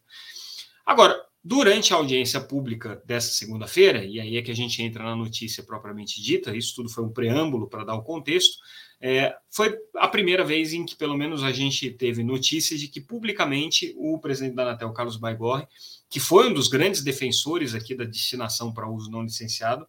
Agora, 0.85 1.23
durante 1.42 1.92
a 1.92 1.97
audiência 1.97 2.40
pública 2.40 3.02
dessa 3.04 3.30
segunda-feira, 3.30 4.04
e 4.04 4.21
aí 4.21 4.37
é 4.37 4.42
que 4.42 4.50
a 4.50 4.57
gente 4.57 4.83
entra 4.83 5.04
na 5.04 5.16
notícia 5.16 5.62
propriamente 5.62 6.21
dita, 6.21 6.57
isso 6.57 6.75
tudo 6.75 6.88
foi 6.88 7.04
um 7.04 7.12
preâmbulo 7.12 7.68
para 7.68 7.85
dar 7.85 7.95
o 7.95 8.02
contexto, 8.02 8.59
é, 9.00 9.35
foi 9.50 9.78
a 9.97 10.09
primeira 10.09 10.45
vez 10.45 10.73
em 10.73 10.85
que, 10.85 10.97
pelo 10.97 11.16
menos, 11.16 11.42
a 11.45 11.52
gente 11.52 11.90
teve 11.90 12.25
notícia 12.25 12.76
de 12.76 12.88
que 12.88 13.00
publicamente 13.00 13.95
o 13.97 14.18
presidente 14.18 14.57
da 14.57 14.62
Anatel, 14.62 14.92
Carlos 14.92 15.16
Baigorre, 15.16 15.66
que 16.11 16.18
foi 16.18 16.49
um 16.49 16.52
dos 16.52 16.68
grandes 16.68 17.02
defensores 17.02 17.75
aqui 17.75 17.95
da 17.95 18.04
destinação 18.04 18.73
para 18.73 18.90
uso 18.90 19.11
não 19.11 19.23
licenciado, 19.23 19.87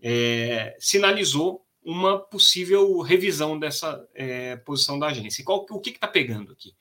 é, 0.00 0.76
sinalizou 0.80 1.64
uma 1.84 2.18
possível 2.18 3.00
revisão 3.00 3.58
dessa 3.58 4.04
é, 4.14 4.56
posição 4.56 4.98
da 4.98 5.06
agência. 5.06 5.44
Qual, 5.44 5.64
o 5.70 5.80
que 5.80 5.90
está 5.90 6.08
pegando 6.08 6.52
aqui? 6.52 6.74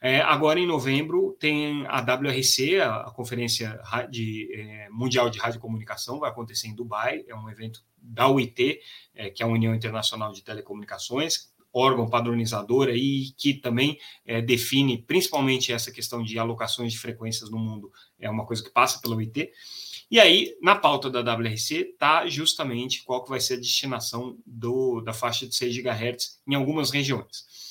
É, 0.00 0.20
agora, 0.20 0.60
em 0.60 0.66
novembro, 0.66 1.36
tem 1.40 1.84
a 1.88 2.00
WRC, 2.00 2.80
a, 2.80 3.10
Conferência 3.10 3.80
de, 4.08 4.48
é, 4.54 4.88
Mundial 4.90 5.28
de 5.28 5.38
Radiocomunicação, 5.38 6.20
vai 6.20 6.30
acontecer 6.30 6.68
em 6.68 6.74
Dubai, 6.74 7.24
é 7.26 7.34
um 7.34 7.50
evento 7.50 7.84
da 8.00 8.28
UIT, 8.28 8.80
é, 9.14 9.30
que 9.30 9.42
é 9.42 9.46
a 9.46 9.48
União 9.48 9.74
Internacional 9.74 10.32
de 10.32 10.42
Telecomunicações, 10.42 11.52
órgão 11.72 12.08
padronizador 12.08 12.88
aí 12.88 13.30
que 13.36 13.54
também 13.54 13.98
é, 14.24 14.40
define 14.40 15.02
principalmente 15.02 15.72
essa 15.72 15.90
questão 15.90 16.22
de 16.22 16.38
alocações 16.38 16.92
de 16.92 16.98
frequências 16.98 17.50
no 17.50 17.58
mundo, 17.58 17.92
é 18.18 18.30
uma 18.30 18.46
coisa 18.46 18.62
que 18.62 18.70
passa 18.70 19.00
pela 19.00 19.16
UIT. 19.16 19.50
E 20.10 20.18
aí, 20.18 20.56
na 20.62 20.74
pauta 20.74 21.10
da 21.10 21.20
WRC, 21.20 21.90
está 21.92 22.26
justamente 22.26 23.04
qual 23.04 23.22
que 23.22 23.28
vai 23.28 23.40
ser 23.40 23.54
a 23.54 23.60
destinação 23.60 24.38
do, 24.46 25.02
da 25.02 25.12
faixa 25.12 25.46
de 25.46 25.54
6 25.54 25.76
GHz 25.76 26.40
em 26.46 26.54
algumas 26.54 26.90
regiões. 26.90 27.67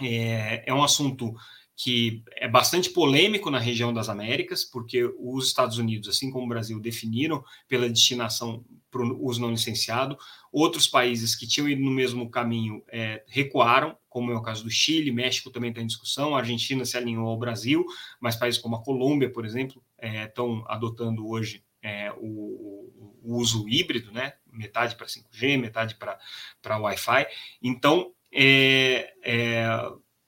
É, 0.00 0.64
é 0.66 0.74
um 0.74 0.82
assunto 0.82 1.34
que 1.76 2.22
é 2.36 2.48
bastante 2.48 2.90
polêmico 2.90 3.50
na 3.50 3.58
região 3.58 3.92
das 3.92 4.08
Américas, 4.08 4.64
porque 4.64 5.04
os 5.18 5.48
Estados 5.48 5.76
Unidos, 5.76 6.08
assim 6.08 6.30
como 6.30 6.44
o 6.44 6.48
Brasil, 6.48 6.78
definiram 6.78 7.44
pela 7.66 7.88
destinação 7.88 8.64
para 8.90 9.02
o 9.02 9.24
uso 9.24 9.40
não 9.40 9.50
licenciado. 9.50 10.16
Outros 10.52 10.86
países 10.86 11.34
que 11.34 11.48
tinham 11.48 11.68
ido 11.68 11.82
no 11.82 11.90
mesmo 11.90 12.30
caminho 12.30 12.82
é, 12.88 13.24
recuaram, 13.26 13.96
como 14.08 14.30
é 14.30 14.36
o 14.36 14.42
caso 14.42 14.62
do 14.62 14.70
Chile, 14.70 15.10
México 15.10 15.50
também 15.50 15.70
está 15.70 15.82
em 15.82 15.86
discussão, 15.86 16.36
a 16.36 16.38
Argentina 16.38 16.84
se 16.84 16.96
alinhou 16.96 17.26
ao 17.26 17.38
Brasil, 17.38 17.84
mas 18.20 18.36
países 18.36 18.60
como 18.60 18.76
a 18.76 18.82
Colômbia, 18.82 19.32
por 19.32 19.44
exemplo, 19.44 19.82
é, 19.98 20.26
estão 20.26 20.64
adotando 20.68 21.26
hoje 21.26 21.64
é, 21.82 22.12
o, 22.16 23.18
o, 23.22 23.36
uso 23.36 23.68
híbrido, 23.68 24.12
né? 24.12 24.34
metade 24.50 24.94
para 24.94 25.06
5G, 25.06 25.58
metade 25.58 25.96
para 25.96 26.78
Wi-Fi. 26.78 27.26
Então, 27.60 28.13
é, 28.34 29.12
é, 29.22 29.66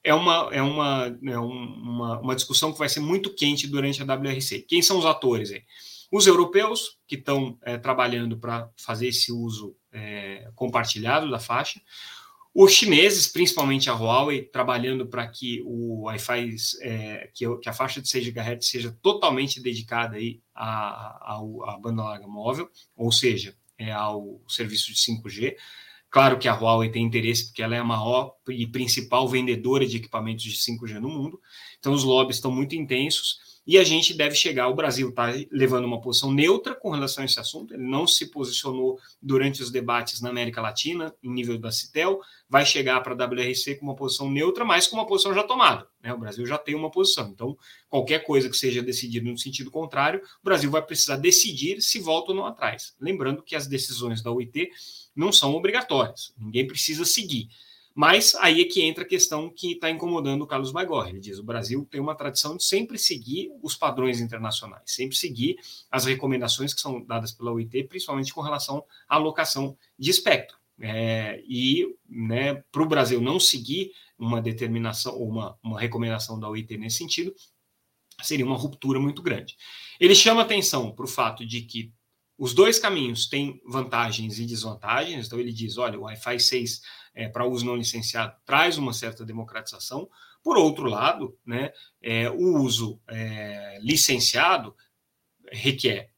é, 0.04 0.14
uma, 0.14 0.48
é, 0.52 0.62
uma, 0.62 1.18
é 1.25 1.38
uma, 1.38 2.20
uma 2.20 2.36
discussão 2.36 2.72
que 2.72 2.78
vai 2.78 2.88
ser 2.88 3.00
muito 3.00 3.34
quente 3.34 3.66
durante 3.66 4.00
a 4.00 4.04
WRC. 4.04 4.62
Quem 4.68 4.80
são 4.80 4.98
os 4.98 5.04
atores 5.04 5.50
aí? 5.50 5.64
Os 6.12 6.26
europeus, 6.26 6.98
que 7.08 7.16
estão 7.16 7.58
é, 7.62 7.76
trabalhando 7.76 8.38
para 8.38 8.70
fazer 8.76 9.08
esse 9.08 9.32
uso 9.32 9.76
é, 9.92 10.48
compartilhado 10.54 11.28
da 11.28 11.40
faixa, 11.40 11.80
os 12.58 12.72
chineses, 12.72 13.26
principalmente 13.26 13.90
a 13.90 13.94
Huawei, 13.94 14.44
trabalhando 14.44 15.06
para 15.06 15.26
que 15.28 15.60
o 15.66 16.04
Wi-Fi, 16.04 16.56
é, 16.80 17.30
que, 17.34 17.44
que, 17.58 17.68
a 17.68 17.72
faixa 17.72 18.00
de 18.00 18.08
6 18.08 18.28
GHz 18.28 18.66
seja 18.66 18.96
totalmente 19.02 19.60
dedicada 19.60 20.16
aí 20.16 20.40
à, 20.54 21.34
à, 21.34 21.40
à 21.66 21.78
banda 21.78 22.02
larga 22.02 22.26
móvel, 22.26 22.70
ou 22.96 23.12
seja, 23.12 23.54
é, 23.76 23.92
ao 23.92 24.40
serviço 24.48 24.90
de 24.90 24.98
5G. 24.98 25.54
Claro 26.10 26.38
que 26.38 26.48
a 26.48 26.54
Huawei 26.54 26.90
tem 26.90 27.04
interesse, 27.04 27.46
porque 27.46 27.62
ela 27.62 27.75
é 27.75 27.78
a 27.78 27.84
maior 27.84 28.34
e 28.48 28.66
principal 28.66 29.28
vendedora 29.28 29.86
de 29.86 29.96
equipamentos 29.96 30.44
de 30.44 30.56
5G 30.56 31.00
no 31.00 31.08
mundo. 31.08 31.40
Então, 31.78 31.92
os 31.92 32.04
lobbies 32.04 32.36
estão 32.36 32.50
muito 32.50 32.75
intensos 32.75 33.38
e 33.66 33.76
a 33.76 33.85
gente 33.85 34.14
deve 34.14 34.35
chegar. 34.35 34.68
O 34.68 34.75
Brasil 34.75 35.08
está 35.08 35.32
levando 35.50 35.85
uma 35.85 36.00
posição 36.00 36.32
neutra 36.32 36.75
com 36.75 36.90
relação 36.90 37.23
a 37.23 37.25
esse 37.25 37.40
assunto, 37.40 37.75
ele 37.75 37.82
não 37.82 38.06
se 38.06 38.30
posicionou 38.30 38.99
durante 39.20 39.62
os 39.62 39.70
debates 39.70 40.20
na 40.20 40.30
América 40.30 40.61
Latina, 40.61 41.12
em 41.23 41.30
nível 41.30 41.58
da 41.58 41.73
CITEL, 41.73 42.20
vai 42.49 42.64
chegar 42.64 43.00
para 43.00 43.12
a 43.12 43.26
WRC 43.26 43.75
com 43.76 43.87
uma 43.87 43.96
posição 43.96 44.30
neutra, 44.30 44.64
mas 44.64 44.87
com 44.87 44.96
uma 44.96 45.06
posição 45.06 45.35
já 45.35 45.42
tomada. 45.42 45.88
Né? 46.00 46.12
O 46.12 46.18
Brasil 46.18 46.46
já 46.46 46.56
tem 46.56 46.75
uma 46.75 46.90
posição. 46.90 47.28
Então, 47.28 47.58
qualquer 47.88 48.20
coisa 48.20 48.49
que 48.49 48.56
seja 48.56 48.82
decidida 48.82 49.28
no 49.28 49.37
sentido 49.37 49.70
contrário, 49.70 50.20
o 50.20 50.44
Brasil 50.44 50.70
vai 50.70 50.82
precisar 50.82 51.16
decidir 51.16 51.80
se 51.82 51.99
volta 51.99 52.30
ou 52.30 52.37
não 52.37 52.46
atrás. 52.46 52.94
Lembrando 53.00 53.42
que 53.42 53.56
as 53.56 53.66
decisões 53.66 54.23
da 54.23 54.30
UIT 54.30 54.70
não 55.14 55.32
são 55.32 55.54
obrigatórias, 55.54 56.32
ninguém 56.38 56.66
precisa 56.66 57.04
seguir. 57.04 57.49
Mas 57.98 58.34
aí 58.34 58.60
é 58.60 58.64
que 58.66 58.82
entra 58.82 59.04
a 59.04 59.06
questão 59.06 59.48
que 59.48 59.72
está 59.72 59.90
incomodando 59.90 60.42
o 60.42 60.46
Carlos 60.46 60.70
Baigorre. 60.70 61.12
Ele 61.12 61.18
diz: 61.18 61.38
o 61.38 61.42
Brasil 61.42 61.88
tem 61.90 61.98
uma 61.98 62.14
tradição 62.14 62.54
de 62.54 62.62
sempre 62.62 62.98
seguir 62.98 63.50
os 63.62 63.74
padrões 63.74 64.20
internacionais, 64.20 64.82
sempre 64.84 65.16
seguir 65.16 65.56
as 65.90 66.04
recomendações 66.04 66.74
que 66.74 66.80
são 66.82 67.02
dadas 67.02 67.32
pela 67.32 67.52
OIT, 67.52 67.84
principalmente 67.84 68.34
com 68.34 68.42
relação 68.42 68.84
à 69.08 69.14
alocação 69.14 69.78
de 69.98 70.10
espectro. 70.10 70.58
É, 70.78 71.42
e 71.48 71.96
né, 72.06 72.62
para 72.70 72.82
o 72.82 72.86
Brasil 72.86 73.18
não 73.18 73.40
seguir 73.40 73.92
uma 74.18 74.42
determinação 74.42 75.14
ou 75.14 75.26
uma, 75.26 75.58
uma 75.62 75.80
recomendação 75.80 76.38
da 76.38 76.50
OIT 76.50 76.76
nesse 76.76 76.98
sentido, 76.98 77.34
seria 78.22 78.44
uma 78.44 78.58
ruptura 78.58 79.00
muito 79.00 79.22
grande. 79.22 79.56
Ele 79.98 80.14
chama 80.14 80.42
atenção 80.42 80.94
para 80.94 81.06
o 81.06 81.08
fato 81.08 81.46
de 81.46 81.62
que 81.62 81.94
os 82.38 82.52
dois 82.52 82.78
caminhos 82.78 83.26
têm 83.26 83.58
vantagens 83.64 84.38
e 84.38 84.44
desvantagens, 84.44 85.26
então 85.26 85.40
ele 85.40 85.52
diz: 85.52 85.78
olha, 85.78 85.98
o 85.98 86.02
Wi-Fi 86.02 86.38
6 86.38 86.82
é, 87.16 87.26
para 87.28 87.46
uso 87.46 87.64
não 87.64 87.75
licenciado 87.75 88.37
traz 88.44 88.76
uma 88.76 88.92
certa 88.92 89.25
democratização. 89.25 90.08
Por 90.44 90.58
outro 90.58 90.85
lado, 90.85 91.37
né, 91.44 91.73
é, 92.00 92.30
o 92.30 92.58
uso 92.61 93.00
é, 93.08 93.78
licenciado 93.80 94.76
requer, 95.50 96.12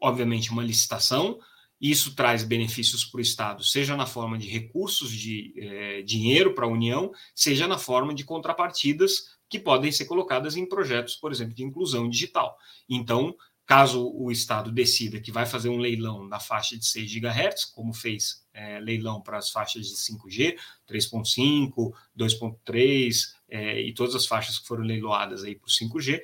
obviamente, 0.00 0.50
uma 0.50 0.64
licitação. 0.64 1.38
Isso 1.80 2.14
traz 2.14 2.42
benefícios 2.42 3.04
para 3.04 3.18
o 3.18 3.22
Estado, 3.22 3.62
seja 3.62 3.96
na 3.96 4.06
forma 4.06 4.36
de 4.36 4.48
recursos 4.48 5.10
de 5.12 5.54
é, 5.56 6.02
dinheiro 6.02 6.54
para 6.54 6.66
a 6.66 6.68
União, 6.70 7.12
seja 7.34 7.68
na 7.68 7.78
forma 7.78 8.12
de 8.12 8.24
contrapartidas 8.24 9.36
que 9.48 9.58
podem 9.58 9.92
ser 9.92 10.06
colocadas 10.06 10.56
em 10.56 10.66
projetos, 10.66 11.14
por 11.14 11.30
exemplo, 11.30 11.54
de 11.54 11.62
inclusão 11.62 12.08
digital. 12.08 12.56
Então, 12.88 13.36
Caso 13.66 14.12
o 14.14 14.30
Estado 14.30 14.70
decida 14.70 15.20
que 15.20 15.32
vai 15.32 15.46
fazer 15.46 15.70
um 15.70 15.78
leilão 15.78 16.28
da 16.28 16.38
faixa 16.38 16.76
de 16.76 16.84
6 16.84 17.10
GHz, 17.14 17.64
como 17.64 17.94
fez 17.94 18.44
é, 18.52 18.78
leilão 18.78 19.22
para 19.22 19.38
as 19.38 19.50
faixas 19.50 19.86
de 19.86 19.94
5G, 19.94 20.56
3.5, 20.88 21.92
2.3 22.16 23.34
é, 23.48 23.80
e 23.80 23.94
todas 23.94 24.14
as 24.14 24.26
faixas 24.26 24.58
que 24.58 24.66
foram 24.66 24.84
leiloadas 24.84 25.44
aí 25.44 25.54
para 25.54 25.66
o 25.66 25.70
5G, 25.70 26.20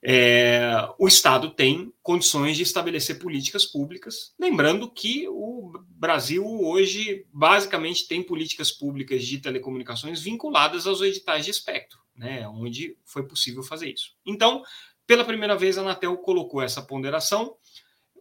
é, 0.00 0.88
o 0.96 1.08
Estado 1.08 1.50
tem 1.50 1.92
condições 2.02 2.56
de 2.56 2.62
estabelecer 2.62 3.18
políticas 3.18 3.64
públicas. 3.64 4.32
Lembrando 4.38 4.88
que 4.90 5.26
o 5.28 5.72
Brasil 5.88 6.44
hoje 6.44 7.26
basicamente 7.32 8.06
tem 8.06 8.22
políticas 8.22 8.70
públicas 8.70 9.24
de 9.24 9.38
telecomunicações 9.38 10.22
vinculadas 10.22 10.86
aos 10.86 11.00
editais 11.00 11.44
de 11.44 11.50
espectro, 11.50 11.98
né, 12.14 12.46
onde 12.48 12.96
foi 13.04 13.26
possível 13.26 13.62
fazer 13.62 13.92
isso. 13.92 14.12
Então, 14.24 14.62
pela 15.08 15.24
primeira 15.24 15.56
vez, 15.56 15.78
a 15.78 15.80
Anatel 15.80 16.18
colocou 16.18 16.60
essa 16.60 16.82
ponderação. 16.82 17.56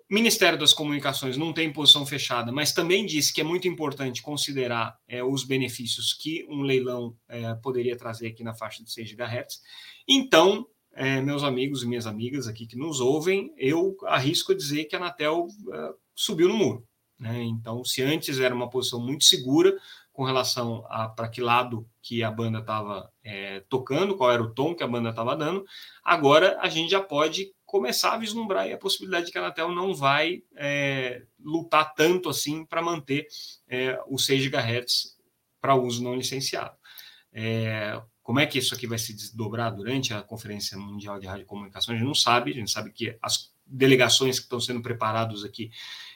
O 0.10 0.14
Ministério 0.14 0.58
das 0.58 0.74
Comunicações 0.74 1.36
não 1.36 1.52
tem 1.52 1.72
posição 1.72 2.06
fechada, 2.06 2.50
mas 2.50 2.72
também 2.72 3.06
disse 3.06 3.34
que 3.34 3.42
é 3.42 3.44
muito 3.44 3.68
importante 3.68 4.22
considerar 4.22 4.98
é, 5.06 5.22
os 5.22 5.44
benefícios 5.44 6.14
que 6.14 6.48
um 6.50 6.62
leilão 6.62 7.14
é, 7.28 7.54
poderia 7.56 7.98
trazer 7.98 8.28
aqui 8.28 8.42
na 8.42 8.54
faixa 8.54 8.82
de 8.82 8.90
6 8.90 9.12
GHz. 9.12 9.62
Então, 10.08 10.66
é, 10.94 11.20
meus 11.20 11.44
amigos 11.44 11.84
e 11.84 11.88
minhas 11.88 12.08
amigas 12.08 12.48
aqui 12.48 12.66
que 12.66 12.78
nos 12.78 13.02
ouvem, 13.02 13.54
eu 13.58 13.98
arrisco 14.06 14.56
dizer 14.56 14.86
que 14.86 14.96
a 14.96 15.00
Anatel 15.00 15.46
é, 15.74 15.90
subiu 16.16 16.48
no 16.48 16.56
muro. 16.56 16.88
Né? 17.20 17.44
Então, 17.44 17.84
se 17.84 18.02
antes 18.02 18.40
era 18.40 18.56
uma 18.56 18.70
posição 18.70 19.06
muito 19.06 19.26
segura, 19.26 19.78
com 20.18 20.24
relação 20.24 20.84
a 20.90 21.08
para 21.08 21.30
que 21.30 21.40
lado 21.40 21.88
que 22.02 22.24
a 22.24 22.32
banda 22.32 22.58
estava 22.58 23.14
é, 23.24 23.60
tocando, 23.70 24.18
qual 24.18 24.32
era 24.32 24.42
o 24.42 24.50
tom 24.50 24.74
que 24.74 24.82
a 24.82 24.88
banda 24.88 25.12
estava 25.12 25.38
dando. 25.38 25.64
Agora 26.04 26.58
a 26.60 26.68
gente 26.68 26.90
já 26.90 27.00
pode 27.00 27.54
começar 27.64 28.14
a 28.14 28.18
vislumbrar 28.18 28.68
a 28.68 28.78
possibilidade 28.80 29.28
de 29.28 29.32
que 29.32 29.38
a 29.38 29.42
Anatel 29.42 29.72
não 29.72 29.94
vai 29.94 30.42
é, 30.56 31.22
lutar 31.40 31.94
tanto 31.94 32.30
assim 32.30 32.66
para 32.66 32.82
manter 32.82 33.28
é, 33.68 34.02
os 34.10 34.26
6 34.26 34.48
GHz 34.48 35.16
para 35.62 35.76
uso 35.76 36.04
não 36.04 36.16
licenciado. 36.16 36.76
É, 37.32 38.02
como 38.24 38.40
é 38.40 38.48
que 38.48 38.58
isso 38.58 38.74
aqui 38.74 38.88
vai 38.88 38.98
se 38.98 39.14
desdobrar 39.14 39.70
durante 39.72 40.16
a 40.16 40.24
Conferência 40.24 40.80
Mundial 40.80 41.20
de 41.20 41.28
Radiocomunicação? 41.28 41.94
A 41.94 41.98
gente 41.98 42.08
não 42.08 42.16
sabe, 42.16 42.50
a 42.50 42.56
gente 42.56 42.72
sabe 42.72 42.92
que 42.92 43.16
as 43.22 43.54
delegações 43.70 44.40
que 44.40 44.46
estão 44.46 44.60
sendo 44.60 44.82
preparadas 44.82 45.44
aqui 45.44 45.72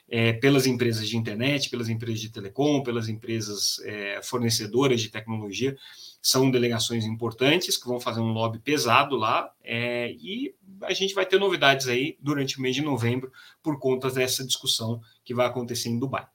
é, 0.10 0.34
pelas 0.34 0.68
empresas 0.68 1.08
de 1.08 1.16
internet, 1.16 1.70
pelas 1.70 1.88
empresas 1.88 2.20
de 2.20 2.30
telecom, 2.30 2.84
pelas 2.84 3.08
empresas 3.08 3.80
é, 3.86 4.22
fornecedoras 4.22 5.00
de 5.00 5.10
tecnologia, 5.10 5.78
são 6.22 6.52
delegações 6.52 7.06
importantes 7.06 7.78
que 7.78 7.88
vão 7.88 8.00
fazer 8.00 8.20
um 8.20 8.34
lobby 8.34 8.60
pesado 8.60 9.16
lá 9.16 9.52
é, 9.64 10.12
e 10.12 10.54
a 10.82 10.94
gente 10.94 11.14
vai 11.14 11.26
ter 11.26 11.40
novidades 11.40 11.88
aí 11.88 12.18
durante 12.20 12.60
o 12.60 12.62
mês 12.62 12.76
de 12.76 12.82
novembro 12.82 13.32
por 13.64 13.80
conta 13.80 14.10
dessa 14.12 14.46
discussão 14.46 15.02
que 15.24 15.34
vai 15.34 15.48
acontecer 15.48 15.88
em 15.88 15.98
Dubai. 15.98 16.28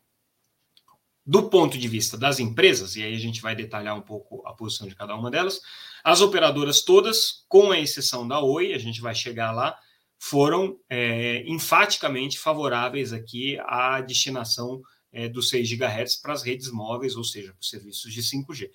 Do 1.25 1.51
ponto 1.51 1.77
de 1.77 1.89
vista 1.89 2.17
das 2.17 2.39
empresas, 2.39 2.97
e 2.97 3.03
aí 3.03 3.15
a 3.15 3.19
gente 3.19 3.43
vai 3.43 3.55
detalhar 3.55 3.97
um 3.97 4.01
pouco 4.01 4.47
a 4.47 4.55
posição 4.55 4.87
de 4.87 4.95
cada 4.95 5.15
uma 5.15 5.31
delas, 5.31 5.61
as 6.05 6.21
operadoras 6.21 6.83
todas, 6.83 7.45
com 7.49 7.73
a 7.73 7.81
exceção 7.81 8.27
da 8.27 8.41
Oi, 8.41 8.73
a 8.73 8.79
gente 8.79 9.01
vai 9.01 9.15
chegar 9.15 9.51
lá, 9.51 9.77
foram 10.19 10.79
é, 10.89 11.45
enfaticamente 11.47 12.39
favoráveis 12.39 13.13
aqui 13.13 13.59
à 13.65 14.01
destinação 14.01 14.83
é, 15.13 15.29
dos 15.29 15.49
6 15.49 15.71
GHz 15.71 16.17
para 16.17 16.33
as 16.33 16.43
redes 16.43 16.71
móveis, 16.71 17.17
ou 17.17 17.25
seja, 17.25 17.53
para 17.53 17.61
os 17.61 17.71
serviços 17.71 18.13
de 18.13 18.23
5G. 18.23 18.71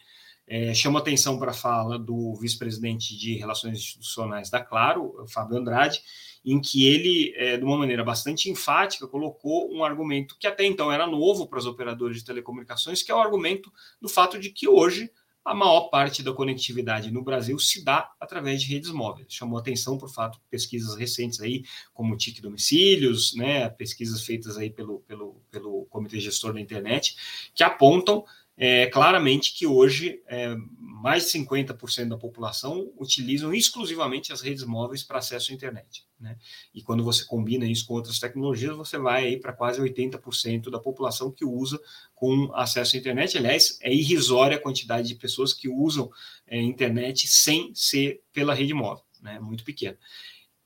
É, 0.48 0.74
chama 0.74 1.00
atenção 1.00 1.40
para 1.40 1.52
a 1.52 1.54
fala 1.54 1.98
do 1.98 2.36
vice-presidente 2.36 3.16
de 3.18 3.36
Relações 3.36 3.78
Institucionais 3.78 4.50
da 4.50 4.60
Claro, 4.60 5.26
Fábio 5.30 5.58
Andrade, 5.58 6.02
em 6.44 6.60
que 6.60 6.88
ele, 6.88 7.34
é, 7.36 7.58
de 7.58 7.64
uma 7.64 7.78
maneira 7.78 8.04
bastante 8.04 8.50
enfática, 8.50 9.08
colocou 9.08 9.72
um 9.72 9.84
argumento 9.84 10.36
que 10.40 10.48
até 10.48 10.66
então 10.66 10.92
era 10.92 11.06
novo 11.06 11.48
para 11.48 11.60
os 11.60 11.66
operadores 11.66 12.18
de 12.18 12.26
telecomunicações, 12.26 13.04
que 13.04 13.12
é 13.12 13.16
o 13.16 13.20
argumento 13.20 13.72
do 14.02 14.10
fato 14.10 14.40
de 14.40 14.50
que 14.50 14.68
hoje 14.68 15.12
a 15.44 15.56
maior 15.56 15.90
parte 15.90 16.22
da 16.22 16.34
conectividade 16.34 17.12
no 17.12 17.24
Brasil 17.24 17.58
se 17.58 17.84
dá 17.84 18.12
através 18.20 18.62
de 18.62 18.72
redes 18.72 18.92
móveis. 18.92 19.28
Chamou 19.30 19.58
atenção 19.58 19.98
por 19.98 20.10
fato 20.10 20.40
pesquisas 20.50 20.96
recentes 20.96 21.42
aí, 21.42 21.64
como 21.94 22.14
o 22.14 22.18
TIC 22.18 22.42
Domicílios, 22.42 23.36
né, 23.36 23.70
pesquisas 23.70 24.24
feitas 24.24 24.58
aí 24.58 24.70
pelo, 24.70 25.00
pelo, 25.02 25.42
pelo 25.50 25.86
Comitê 25.86 26.20
Gestor 26.20 26.54
da 26.54 26.62
Internet, 26.62 27.16
que 27.56 27.64
apontam 27.64 28.24
é, 28.58 28.88
claramente 28.88 29.54
que 29.56 29.66
hoje 29.66 30.22
é, 30.28 30.56
mais 30.78 31.26
de 31.26 31.40
50% 31.40 32.10
da 32.10 32.18
população 32.18 32.92
utilizam 32.98 33.54
exclusivamente 33.54 34.32
as 34.32 34.42
redes 34.42 34.64
móveis 34.64 35.04
para 35.04 35.18
acesso 35.18 35.52
à 35.52 35.56
internet. 35.56 36.06
Né? 36.20 36.38
E 36.74 36.84
quando 36.84 37.04
você 37.04 37.26
combina 37.26 37.66
isso 37.66 37.88
com 37.88 37.96
outras 37.96 38.20
tecnologias, 38.20 38.76
você 38.76 39.00
vai 39.00 39.26
aí 39.26 39.40
para 39.40 39.54
quase 39.54 39.82
80% 39.82 40.70
da 40.70 40.80
população 40.80 41.32
que 41.32 41.44
usa 41.44 41.82
com 42.14 42.52
acesso 42.54 42.96
à 42.96 43.00
internet. 43.00 43.38
Aliás, 43.38 43.80
é 43.82 43.92
irrisória 43.92 44.58
a 44.58 44.62
quantidade 44.62 45.08
de 45.08 45.16
pessoas 45.16 45.54
que 45.54 45.68
usam 45.68 46.12
é, 46.46 46.62
internet 46.62 47.28
sem 47.28 47.74
ser 47.74 48.22
pela 48.32 48.54
rede 48.54 48.74
móvel, 48.74 49.04
né? 49.22 49.40
muito 49.40 49.64
pequena. 49.64 49.98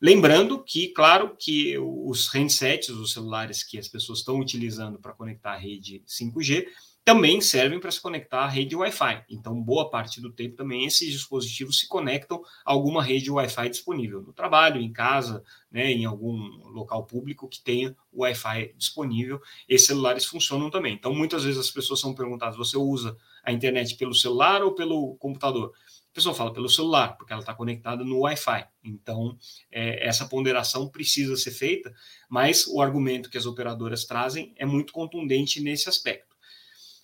Lembrando 0.01 0.61
que, 0.61 0.89
claro, 0.89 1.35
que 1.39 1.77
os 1.77 2.27
handsets, 2.27 2.89
os 2.89 3.13
celulares 3.13 3.63
que 3.63 3.77
as 3.77 3.87
pessoas 3.87 4.19
estão 4.19 4.37
utilizando 4.39 4.99
para 4.99 5.13
conectar 5.13 5.53
a 5.53 5.57
rede 5.57 6.03
5G, 6.05 6.67
também 7.05 7.39
servem 7.39 7.79
para 7.79 7.91
se 7.91 8.01
conectar 8.01 8.39
à 8.39 8.47
rede 8.47 8.75
Wi-Fi. 8.75 9.25
Então, 9.29 9.61
boa 9.61 9.91
parte 9.91 10.19
do 10.19 10.31
tempo 10.31 10.55
também 10.55 10.85
esses 10.85 11.11
dispositivos 11.11 11.77
se 11.77 11.87
conectam 11.87 12.41
a 12.65 12.71
alguma 12.71 13.03
rede 13.03 13.29
Wi-Fi 13.29 13.69
disponível 13.69 14.23
no 14.23 14.33
trabalho, 14.33 14.81
em 14.81 14.91
casa, 14.91 15.43
né, 15.71 15.91
em 15.91 16.03
algum 16.05 16.35
local 16.71 17.05
público 17.05 17.47
que 17.47 17.61
tenha 17.61 17.95
Wi-Fi 18.11 18.73
disponível. 18.75 19.39
Esses 19.69 19.85
celulares 19.85 20.25
funcionam 20.25 20.71
também. 20.71 20.95
Então, 20.95 21.13
muitas 21.13 21.43
vezes 21.43 21.59
as 21.59 21.69
pessoas 21.69 21.99
são 21.99 22.15
perguntadas: 22.15 22.57
você 22.57 22.75
usa 22.75 23.15
a 23.43 23.51
internet 23.51 23.95
pelo 23.97 24.15
celular 24.15 24.63
ou 24.63 24.73
pelo 24.73 25.15
computador? 25.17 25.73
A 26.11 26.15
pessoa 26.15 26.33
fala 26.33 26.51
pelo 26.51 26.69
celular, 26.69 27.17
porque 27.17 27.33
ela 27.33 27.41
está 27.41 27.53
conectada 27.53 28.03
no 28.03 28.21
Wi-Fi. 28.21 28.65
Então, 28.83 29.37
é, 29.69 30.07
essa 30.07 30.25
ponderação 30.25 30.89
precisa 30.89 31.35
ser 31.35 31.51
feita, 31.51 31.93
mas 32.27 32.65
o 32.65 32.81
argumento 32.81 33.29
que 33.29 33.37
as 33.37 33.45
operadoras 33.45 34.05
trazem 34.05 34.55
é 34.57 34.65
muito 34.65 34.91
contundente 34.91 35.61
nesse 35.61 35.87
aspecto. 35.87 36.24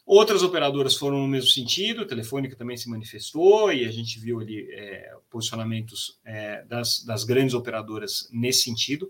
Outras 0.06 0.44
operadoras 0.44 0.96
foram 0.96 1.20
no 1.20 1.28
mesmo 1.28 1.50
sentido, 1.50 2.02
a 2.02 2.08
Telefônica 2.08 2.56
também 2.56 2.76
se 2.76 2.90
manifestou 2.90 3.72
e 3.72 3.86
a 3.86 3.92
gente 3.92 4.20
viu 4.20 4.40
ali 4.40 4.68
é, 4.72 5.14
posicionamentos 5.30 6.20
é, 6.26 6.66
das, 6.66 7.04
das 7.04 7.24
grandes 7.24 7.54
operadoras 7.54 8.28
nesse 8.32 8.64
sentido. 8.64 9.10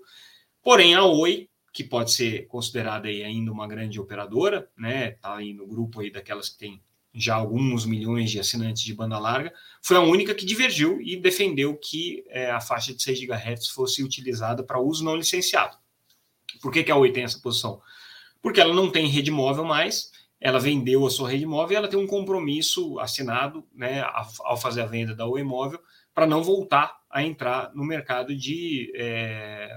Porém, 0.62 0.94
a 0.94 1.06
Oi, 1.06 1.50
que 1.74 1.84
pode 1.84 2.12
ser 2.12 2.46
considerada 2.48 3.08
aí 3.08 3.24
ainda 3.24 3.52
uma 3.52 3.68
grande 3.68 4.00
operadora, 4.00 4.70
né, 4.78 5.12
está 5.12 5.38
aí 5.38 5.54
no 5.54 5.66
grupo 5.66 6.02
aí 6.02 6.12
daquelas 6.12 6.50
que 6.50 6.58
tem 6.58 6.82
já 7.14 7.36
alguns 7.36 7.86
milhões 7.86 8.32
de 8.32 8.40
assinantes 8.40 8.84
de 8.84 8.94
banda 8.94 9.20
larga, 9.20 9.54
foi 9.82 9.98
a 9.98 10.02
única 10.02 10.34
que 10.34 10.46
divergiu 10.46 11.02
e 11.02 11.18
defendeu 11.18 11.76
que 11.76 12.24
é, 12.30 12.50
a 12.52 12.62
faixa 12.62 12.94
de 12.94 13.02
6 13.02 13.20
GHz 13.22 13.68
fosse 13.68 14.04
utilizada 14.04 14.64
para 14.64 14.80
uso 14.80 15.04
não 15.04 15.16
licenciado. 15.16 15.78
Por 16.62 16.72
que, 16.72 16.84
que 16.84 16.92
a 16.92 16.96
Oi 16.96 17.12
tem 17.12 17.24
essa 17.24 17.40
posição? 17.40 17.82
Porque 18.42 18.62
ela 18.62 18.74
não 18.74 18.90
tem 18.90 19.08
rede 19.08 19.32
móvel 19.32 19.66
mais, 19.66 20.12
ela 20.42 20.60
vendeu 20.60 21.06
a 21.06 21.10
sua 21.12 21.30
rede 21.30 21.46
móvel 21.46 21.74
e 21.74 21.76
ela 21.76 21.88
tem 21.88 22.00
um 22.00 22.08
compromisso 22.08 23.00
assinado 23.00 23.64
né, 23.72 24.04
ao 24.40 24.58
fazer 24.58 24.82
a 24.82 24.88
venda 24.88 25.14
da 25.14 25.28
Oi 25.28 25.44
Móvel 25.44 25.80
para 26.16 26.26
não 26.26 26.44
voltar 26.44 27.00
a 27.10 27.22
entrar 27.24 27.72
no 27.76 27.86
mercado 27.86 28.36
de 28.36 28.92
é, 28.96 29.70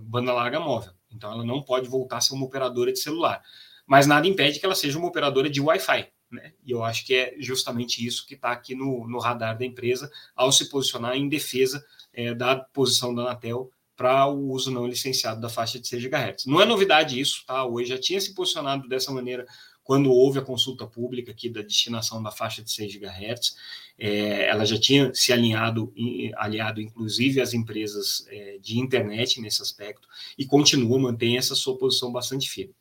banda 0.00 0.32
larga 0.32 0.60
móvel. 0.60 0.92
Então, 1.10 1.32
ela 1.32 1.44
não 1.44 1.62
pode 1.62 1.88
voltar 1.88 2.18
a 2.18 2.20
ser 2.20 2.34
uma 2.34 2.46
operadora 2.46 2.92
de 2.92 3.00
celular. 3.00 3.42
Mas 3.84 4.06
nada 4.06 4.28
impede 4.28 4.60
que 4.60 4.66
ela 4.66 4.74
seja 4.74 4.98
uma 4.98 5.08
operadora 5.08 5.50
de 5.50 5.60
Wi-Fi. 5.60 6.08
Né? 6.30 6.52
E 6.64 6.70
eu 6.70 6.84
acho 6.84 7.04
que 7.04 7.14
é 7.14 7.34
justamente 7.38 8.06
isso 8.06 8.26
que 8.26 8.34
está 8.34 8.52
aqui 8.52 8.74
no, 8.74 9.08
no, 9.08 9.18
radar 9.18 9.58
da 9.58 9.64
empresa 9.64 10.10
ao 10.36 10.52
se 10.52 10.68
posicionar 10.68 11.16
em 11.16 11.28
defesa 11.28 11.84
é, 12.12 12.34
da 12.34 12.54
posição 12.56 13.14
da 13.14 13.22
Anatel 13.22 13.70
para 13.96 14.26
o 14.26 14.50
uso 14.52 14.70
não 14.70 14.86
licenciado 14.86 15.40
da 15.40 15.48
faixa 15.48 15.80
de 15.80 15.88
6 15.88 16.04
GHz. 16.04 16.46
Não 16.46 16.60
é 16.60 16.64
novidade 16.64 17.18
isso, 17.18 17.42
tá? 17.44 17.64
Hoje 17.64 17.88
já 17.88 17.98
tinha 17.98 18.20
se 18.20 18.32
posicionado 18.32 18.86
dessa 18.88 19.10
maneira 19.10 19.44
quando 19.88 20.12
houve 20.12 20.38
a 20.38 20.42
consulta 20.42 20.86
pública 20.86 21.32
aqui 21.32 21.48
da 21.48 21.62
destinação 21.62 22.22
da 22.22 22.30
faixa 22.30 22.62
de 22.62 22.70
6 22.70 22.96
GHz, 22.96 23.56
é, 23.98 24.46
ela 24.46 24.66
já 24.66 24.78
tinha 24.78 25.10
se 25.14 25.32
alinhado, 25.32 25.94
aliado 26.36 26.78
inclusive 26.78 27.40
às 27.40 27.54
empresas 27.54 28.22
é, 28.28 28.58
de 28.60 28.78
internet 28.78 29.40
nesse 29.40 29.62
aspecto, 29.62 30.06
e 30.36 30.44
continua, 30.44 30.98
mantém 30.98 31.38
essa 31.38 31.54
sua 31.54 31.78
posição 31.78 32.12
bastante 32.12 32.50
firme. 32.50 32.74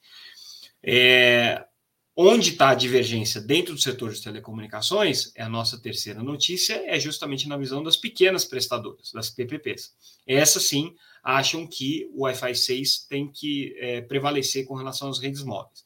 É, 0.84 1.66
onde 2.14 2.50
está 2.50 2.72
a 2.72 2.76
divergência 2.76 3.40
dentro 3.40 3.74
do 3.74 3.80
setor 3.80 4.12
de 4.12 4.22
telecomunicações, 4.22 5.32
é 5.34 5.44
a 5.44 5.50
nossa 5.50 5.82
terceira 5.82 6.22
notícia, 6.22 6.74
é 6.94 7.00
justamente 7.00 7.48
na 7.48 7.56
visão 7.56 7.82
das 7.82 7.96
pequenas 7.96 8.44
prestadoras, 8.44 9.14
das 9.14 9.30
PPPs. 9.30 9.96
Essas 10.28 10.64
sim 10.64 10.94
acham 11.24 11.66
que 11.66 12.06
o 12.14 12.24
Wi-Fi 12.24 12.54
6 12.54 13.06
tem 13.08 13.32
que 13.32 13.74
é, 13.78 14.02
prevalecer 14.02 14.66
com 14.66 14.76
relação 14.76 15.10
às 15.10 15.20
redes 15.20 15.42
móveis. 15.42 15.86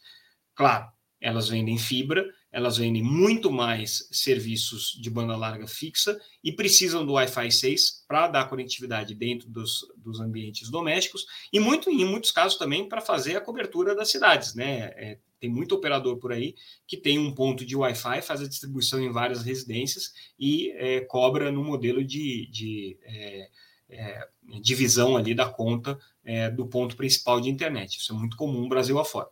Claro, 0.56 0.92
elas 1.22 1.48
vendem 1.48 1.78
fibra, 1.78 2.28
elas 2.52 2.78
vendem 2.78 3.04
muito 3.04 3.52
mais 3.52 4.08
serviços 4.12 4.98
de 5.00 5.10
banda 5.10 5.38
larga 5.38 5.68
fixa 5.68 6.20
e 6.44 6.52
precisam 6.52 7.06
do 7.06 7.14
Wi-Fi 7.14 7.52
6 7.52 8.06
para 8.08 8.28
dar 8.28 8.50
conectividade 8.50 9.14
dentro 9.14 9.48
dos, 9.48 9.88
dos 9.96 10.20
ambientes 10.20 10.70
domésticos 10.70 11.26
e 11.54 11.60
muito, 11.60 11.90
em 11.90 12.04
muitos 12.04 12.32
casos 12.32 12.58
também 12.58 12.90
para 12.90 13.00
fazer 13.00 13.36
a 13.38 13.42
cobertura 13.42 13.96
das 13.96 14.10
cidades, 14.10 14.56
né? 14.56 14.92
É, 14.96 15.20
tem 15.40 15.50
muito 15.50 15.74
operador 15.74 16.18
por 16.18 16.32
aí 16.32 16.56
que 16.86 16.98
tem 16.98 17.18
um 17.18 17.34
ponto 17.34 17.66
de 17.66 17.76
Wi-Fi, 17.76 18.22
faz 18.22 18.42
a 18.42 18.48
distribuição 18.48 19.00
em 19.00 19.12
várias 19.12 19.44
residências 19.44 20.14
e 20.38 20.72
é, 20.72 21.02
cobra 21.02 21.52
no 21.52 21.64
modelo 21.64 22.04
de, 22.04 22.48
de 22.52 22.98
é, 23.04 23.50
é, 23.90 24.28
divisão 24.62 25.18
ali 25.18 25.34
da 25.34 25.50
conta 25.50 26.00
é, 26.24 26.50
do 26.50 26.68
ponto 26.68 26.96
principal 26.96 27.42
de 27.42 27.50
internet. 27.50 27.98
Isso 27.98 28.14
é 28.14 28.16
muito 28.16 28.38
comum 28.38 28.70
Brasil 28.70 29.00
afora. 29.00 29.30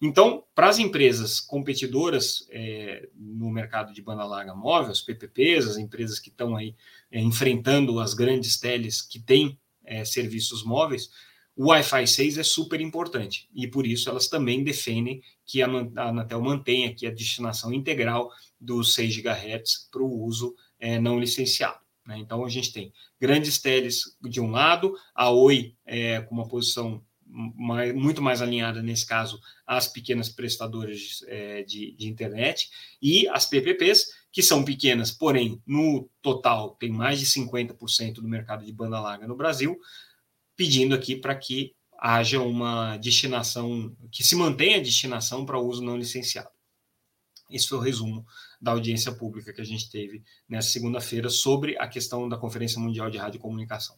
Então, 0.00 0.44
para 0.54 0.68
as 0.68 0.78
empresas 0.78 1.40
competidoras 1.40 2.46
é, 2.50 3.08
no 3.14 3.50
mercado 3.50 3.92
de 3.92 4.02
banda 4.02 4.24
larga 4.24 4.54
móvel, 4.54 4.92
as 4.92 5.00
PPPs, 5.00 5.66
as 5.66 5.76
empresas 5.78 6.18
que 6.18 6.28
estão 6.28 6.54
aí 6.54 6.74
é, 7.10 7.20
enfrentando 7.20 7.98
as 7.98 8.12
grandes 8.12 8.58
teles 8.58 9.00
que 9.00 9.18
têm 9.18 9.58
é, 9.84 10.04
serviços 10.04 10.62
móveis, 10.62 11.10
o 11.56 11.68
Wi-Fi 11.68 12.06
6 12.06 12.38
é 12.38 12.42
super 12.42 12.82
importante 12.82 13.48
e 13.54 13.66
por 13.66 13.86
isso 13.86 14.10
elas 14.10 14.28
também 14.28 14.62
defendem 14.62 15.22
que 15.46 15.62
a 15.62 15.66
Anatel 15.66 16.42
mantenha 16.42 16.90
aqui 16.90 17.06
a 17.06 17.10
destinação 17.10 17.72
integral 17.72 18.30
dos 18.60 18.92
6 18.92 19.16
GHz 19.16 19.88
para 19.90 20.02
o 20.02 20.22
uso 20.22 20.54
é, 20.78 21.00
não 21.00 21.18
licenciado. 21.18 21.80
Né? 22.06 22.18
Então 22.18 22.44
a 22.44 22.48
gente 22.50 22.72
tem 22.74 22.92
grandes 23.18 23.58
teles 23.58 24.16
de 24.20 24.38
um 24.38 24.50
lado, 24.50 24.94
a 25.14 25.30
Oi 25.30 25.74
é, 25.86 26.20
com 26.20 26.34
uma 26.34 26.46
posição 26.46 27.02
mais, 27.26 27.94
muito 27.94 28.22
mais 28.22 28.40
alinhada, 28.40 28.82
nesse 28.82 29.04
caso, 29.04 29.40
às 29.66 29.88
pequenas 29.88 30.28
prestadoras 30.28 31.24
é, 31.26 31.62
de, 31.62 31.92
de 31.92 32.08
internet, 32.08 32.70
e 33.02 33.28
as 33.28 33.46
PPPs, 33.46 34.06
que 34.30 34.42
são 34.42 34.64
pequenas, 34.64 35.10
porém, 35.10 35.60
no 35.66 36.08
total, 36.22 36.76
tem 36.76 36.90
mais 36.90 37.18
de 37.18 37.26
50% 37.26 38.14
do 38.14 38.28
mercado 38.28 38.64
de 38.64 38.72
banda 38.72 39.00
larga 39.00 39.26
no 39.26 39.36
Brasil, 39.36 39.78
pedindo 40.56 40.94
aqui 40.94 41.16
para 41.16 41.34
que 41.34 41.74
haja 41.98 42.40
uma 42.40 42.96
destinação, 42.98 43.94
que 44.10 44.22
se 44.22 44.36
mantenha 44.36 44.78
a 44.78 44.82
destinação 44.82 45.44
para 45.44 45.58
uso 45.58 45.82
não 45.82 45.96
licenciado. 45.96 46.50
Esse 47.50 47.68
foi 47.68 47.78
o 47.78 47.82
resumo 47.82 48.26
da 48.60 48.72
audiência 48.72 49.12
pública 49.12 49.52
que 49.52 49.60
a 49.60 49.64
gente 49.64 49.90
teve 49.90 50.22
nessa 50.48 50.70
segunda-feira 50.70 51.28
sobre 51.28 51.78
a 51.78 51.86
questão 51.86 52.28
da 52.28 52.36
Conferência 52.36 52.80
Mundial 52.80 53.08
de 53.08 53.18
Rádio 53.18 53.38
e 53.38 53.40
Comunicação. 53.40 53.96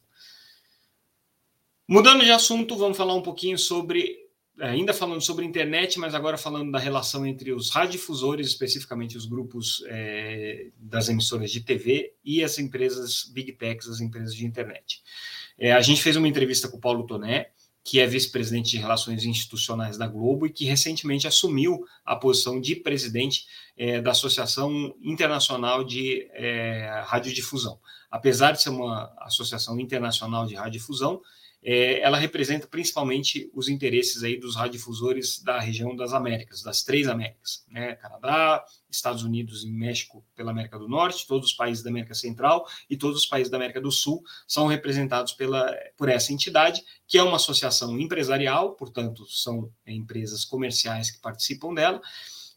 Mudando 1.91 2.23
de 2.23 2.31
assunto, 2.31 2.77
vamos 2.77 2.99
falar 2.99 3.15
um 3.15 3.23
pouquinho 3.23 3.57
sobre, 3.57 4.15
ainda 4.61 4.93
falando 4.93 5.23
sobre 5.23 5.47
internet, 5.47 5.99
mas 5.99 6.15
agora 6.15 6.37
falando 6.37 6.71
da 6.71 6.79
relação 6.79 7.25
entre 7.25 7.51
os 7.51 7.71
radiodifusores, 7.71 8.49
especificamente 8.49 9.17
os 9.17 9.25
grupos 9.25 9.83
é, 9.87 10.67
das 10.77 11.09
emissoras 11.09 11.51
de 11.51 11.63
TV 11.63 12.13
e 12.23 12.45
as 12.45 12.59
empresas 12.59 13.25
Big 13.33 13.53
Techs, 13.53 13.89
as 13.89 14.03
empresas 14.03 14.35
de 14.35 14.45
internet. 14.45 15.03
É, 15.59 15.73
a 15.73 15.81
gente 15.81 16.03
fez 16.03 16.15
uma 16.15 16.29
entrevista 16.29 16.69
com 16.69 16.77
o 16.77 16.81
Paulo 16.81 17.07
Toné, 17.07 17.53
que 17.83 18.01
é 18.01 18.07
vice-presidente 18.07 18.73
de 18.73 18.77
Relações 18.77 19.25
Institucionais 19.25 19.97
da 19.97 20.07
Globo 20.07 20.45
e 20.45 20.51
que 20.51 20.67
recentemente 20.67 21.27
assumiu 21.27 21.87
a 22.05 22.15
posição 22.15 22.61
de 22.61 22.77
presidente 22.77 23.47
é, 23.79 23.99
da 23.99 24.11
Associação 24.11 24.95
Internacional 25.01 25.83
de 25.83 26.29
é, 26.35 27.03
Radiodifusão. 27.07 27.81
Apesar 28.11 28.53
de 28.53 28.63
ser 28.63 28.69
uma 28.69 29.11
associação 29.21 29.81
internacional 29.81 30.47
de 30.47 30.55
radiodifusão, 30.55 31.23
é, 31.63 32.01
ela 32.01 32.17
representa 32.17 32.67
principalmente 32.67 33.51
os 33.53 33.69
interesses 33.69 34.23
aí 34.23 34.39
dos 34.39 34.55
radiodifusores 34.55 35.43
da 35.43 35.59
região 35.59 35.95
das 35.97 36.13
Américas, 36.13 36.63
das 36.63 36.85
três 36.85 37.09
Américas, 37.09 37.65
né? 37.69 37.97
Canadá, 37.97 38.65
Estados 38.91 39.23
Unidos 39.23 39.65
e 39.65 39.71
México 39.71 40.25
pela 40.37 40.53
América 40.53 40.79
do 40.79 40.89
Norte, 40.89 41.27
todos 41.27 41.51
os 41.51 41.57
países 41.57 41.83
da 41.83 41.91
América 41.91 42.15
Central 42.15 42.67
e 42.89 42.97
todos 42.97 43.19
os 43.19 43.27
países 43.27 43.51
da 43.51 43.57
América 43.57 43.81
do 43.81 43.91
Sul 43.91 44.23
são 44.47 44.67
representados 44.67 45.33
pela, 45.33 45.75
por 45.97 46.09
essa 46.09 46.33
entidade, 46.33 46.83
que 47.07 47.19
é 47.19 47.23
uma 47.23 47.37
associação 47.37 47.99
empresarial, 47.99 48.75
portanto, 48.75 49.27
são 49.29 49.71
empresas 49.87 50.45
comerciais 50.45 51.11
que 51.11 51.21
participam 51.21 51.75
dela, 51.75 52.01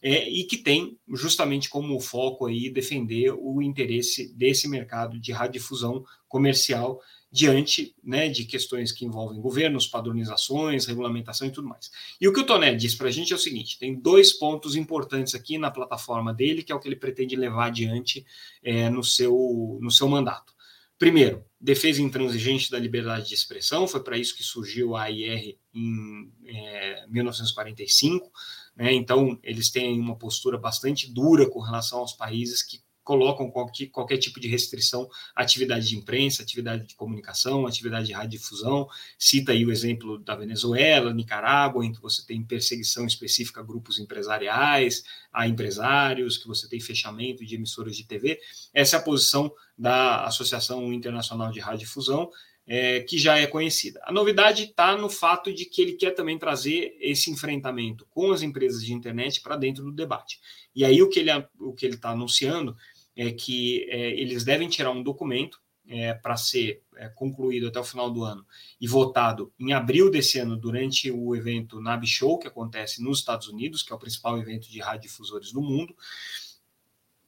é, 0.02 0.28
e 0.28 0.44
que 0.44 0.56
tem 0.56 0.98
justamente 1.14 1.68
como 1.70 2.00
foco 2.00 2.46
aí 2.46 2.68
defender 2.68 3.32
o 3.32 3.62
interesse 3.62 4.34
desse 4.34 4.68
mercado 4.68 5.18
de 5.20 5.30
radiodifusão 5.30 6.04
comercial 6.28 7.00
diante 7.32 7.96
né, 8.04 8.28
de 8.28 8.44
questões 8.44 8.92
que 8.92 9.06
envolvem 9.06 9.40
governos, 9.40 9.86
padronizações, 9.86 10.84
regulamentação 10.84 11.48
e 11.48 11.50
tudo 11.50 11.66
mais. 11.66 11.90
E 12.20 12.28
o 12.28 12.32
que 12.32 12.40
o 12.40 12.44
Toné 12.44 12.74
diz 12.74 12.94
para 12.94 13.08
a 13.08 13.10
gente 13.10 13.32
é 13.32 13.36
o 13.36 13.38
seguinte: 13.38 13.78
tem 13.78 13.98
dois 13.98 14.34
pontos 14.34 14.76
importantes 14.76 15.34
aqui 15.34 15.56
na 15.56 15.70
plataforma 15.70 16.34
dele, 16.34 16.62
que 16.62 16.70
é 16.70 16.74
o 16.74 16.78
que 16.78 16.86
ele 16.86 16.96
pretende 16.96 17.34
levar 17.34 17.68
adiante 17.68 18.26
é, 18.62 18.90
no, 18.90 19.02
seu, 19.02 19.78
no 19.80 19.90
seu 19.90 20.06
mandato. 20.06 20.52
Primeiro, 20.98 21.44
defesa 21.58 22.02
intransigente 22.02 22.70
da 22.70 22.78
liberdade 22.78 23.28
de 23.28 23.34
expressão, 23.34 23.88
foi 23.88 24.04
para 24.04 24.18
isso 24.18 24.36
que 24.36 24.42
surgiu 24.44 24.94
a 24.94 25.04
AIR 25.04 25.56
em 25.74 26.30
é, 26.44 27.06
1945. 27.08 28.30
Né, 28.76 28.92
então, 28.92 29.38
eles 29.42 29.70
têm 29.70 29.98
uma 29.98 30.16
postura 30.16 30.58
bastante 30.58 31.12
dura 31.12 31.48
com 31.48 31.60
relação 31.60 32.00
aos 32.00 32.12
países 32.12 32.62
que 32.62 32.80
colocam 33.02 33.50
qualquer, 33.50 33.86
qualquer 33.86 34.18
tipo 34.18 34.38
de 34.38 34.48
restrição 34.48 35.08
à 35.34 35.42
atividade 35.42 35.88
de 35.88 35.96
imprensa, 35.96 36.42
atividade 36.42 36.86
de 36.86 36.94
comunicação, 36.94 37.66
atividade 37.66 38.06
de 38.06 38.12
radiodifusão. 38.12 38.88
Cita 39.18 39.52
aí 39.52 39.64
o 39.64 39.72
exemplo 39.72 40.18
da 40.18 40.34
Venezuela, 40.34 41.12
Nicarágua, 41.12 41.84
em 41.84 41.92
que 41.92 42.00
você 42.00 42.24
tem 42.24 42.42
perseguição 42.44 43.06
específica 43.06 43.60
a 43.60 43.64
grupos 43.64 43.98
empresariais, 43.98 45.04
a 45.32 45.48
empresários, 45.48 46.38
que 46.38 46.46
você 46.46 46.68
tem 46.68 46.80
fechamento 46.80 47.44
de 47.44 47.54
emissoras 47.54 47.96
de 47.96 48.04
TV. 48.04 48.38
Essa 48.72 48.96
é 48.96 48.98
a 48.98 49.02
posição 49.02 49.52
da 49.76 50.24
Associação 50.24 50.92
Internacional 50.92 51.50
de 51.50 51.60
Radiodifusão, 51.60 52.30
é, 52.66 53.00
que 53.00 53.18
já 53.18 53.38
é 53.38 53.46
conhecida. 53.46 54.00
A 54.04 54.12
novidade 54.12 54.64
está 54.64 54.96
no 54.96 55.10
fato 55.10 55.52
de 55.52 55.64
que 55.64 55.82
ele 55.82 55.94
quer 55.94 56.12
também 56.12 56.38
trazer 56.38 56.96
esse 57.00 57.30
enfrentamento 57.30 58.06
com 58.10 58.30
as 58.30 58.42
empresas 58.42 58.84
de 58.84 58.92
internet 58.92 59.40
para 59.40 59.56
dentro 59.56 59.84
do 59.84 59.92
debate. 59.92 60.40
E 60.74 60.84
aí 60.84 61.02
o 61.02 61.08
que 61.08 61.20
ele 61.20 61.30
o 61.58 61.72
que 61.72 61.84
ele 61.84 61.96
está 61.96 62.10
anunciando 62.10 62.76
é 63.16 63.30
que 63.30 63.86
é, 63.90 64.10
eles 64.12 64.44
devem 64.44 64.68
tirar 64.68 64.90
um 64.90 65.02
documento 65.02 65.60
é, 65.88 66.14
para 66.14 66.36
ser 66.36 66.82
é, 66.96 67.08
concluído 67.08 67.68
até 67.68 67.78
o 67.78 67.84
final 67.84 68.10
do 68.10 68.24
ano 68.24 68.46
e 68.80 68.86
votado 68.86 69.52
em 69.58 69.72
abril 69.72 70.10
desse 70.10 70.38
ano 70.38 70.56
durante 70.56 71.10
o 71.10 71.34
evento 71.34 71.80
NAB 71.80 72.06
Show, 72.06 72.38
que 72.38 72.46
acontece 72.46 73.02
nos 73.02 73.18
Estados 73.18 73.48
Unidos, 73.48 73.82
que 73.82 73.92
é 73.92 73.96
o 73.96 73.98
principal 73.98 74.38
evento 74.38 74.70
de 74.70 74.80
radiodifusores 74.80 75.52
do 75.52 75.60
mundo, 75.60 75.94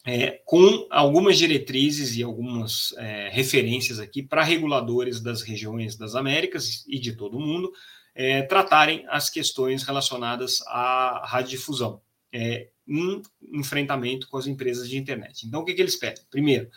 é, 0.06 0.42
com 0.44 0.86
algumas 0.90 1.38
diretrizes 1.38 2.16
e 2.16 2.22
algumas 2.22 2.92
é, 2.98 3.30
referências 3.30 3.98
aqui 3.98 4.22
para 4.22 4.42
reguladores 4.42 5.20
das 5.20 5.42
regiões 5.42 5.96
das 5.96 6.14
Américas 6.14 6.84
e 6.86 6.98
de 6.98 7.16
todo 7.16 7.38
o 7.38 7.40
mundo 7.40 7.72
é, 8.14 8.42
tratarem 8.42 9.04
as 9.08 9.28
questões 9.28 9.82
relacionadas 9.82 10.62
à 10.68 11.26
radiodifusão. 11.26 12.00
É, 12.36 12.68
em 12.86 13.22
enfrentamento 13.52 14.28
com 14.28 14.36
as 14.36 14.46
empresas 14.46 14.88
de 14.88 14.98
internet. 14.98 15.46
Então, 15.46 15.60
o 15.60 15.64
que, 15.64 15.72
que 15.72 15.80
eles 15.80 15.96
pedem? 15.96 16.24
Primeiro, 16.30 16.68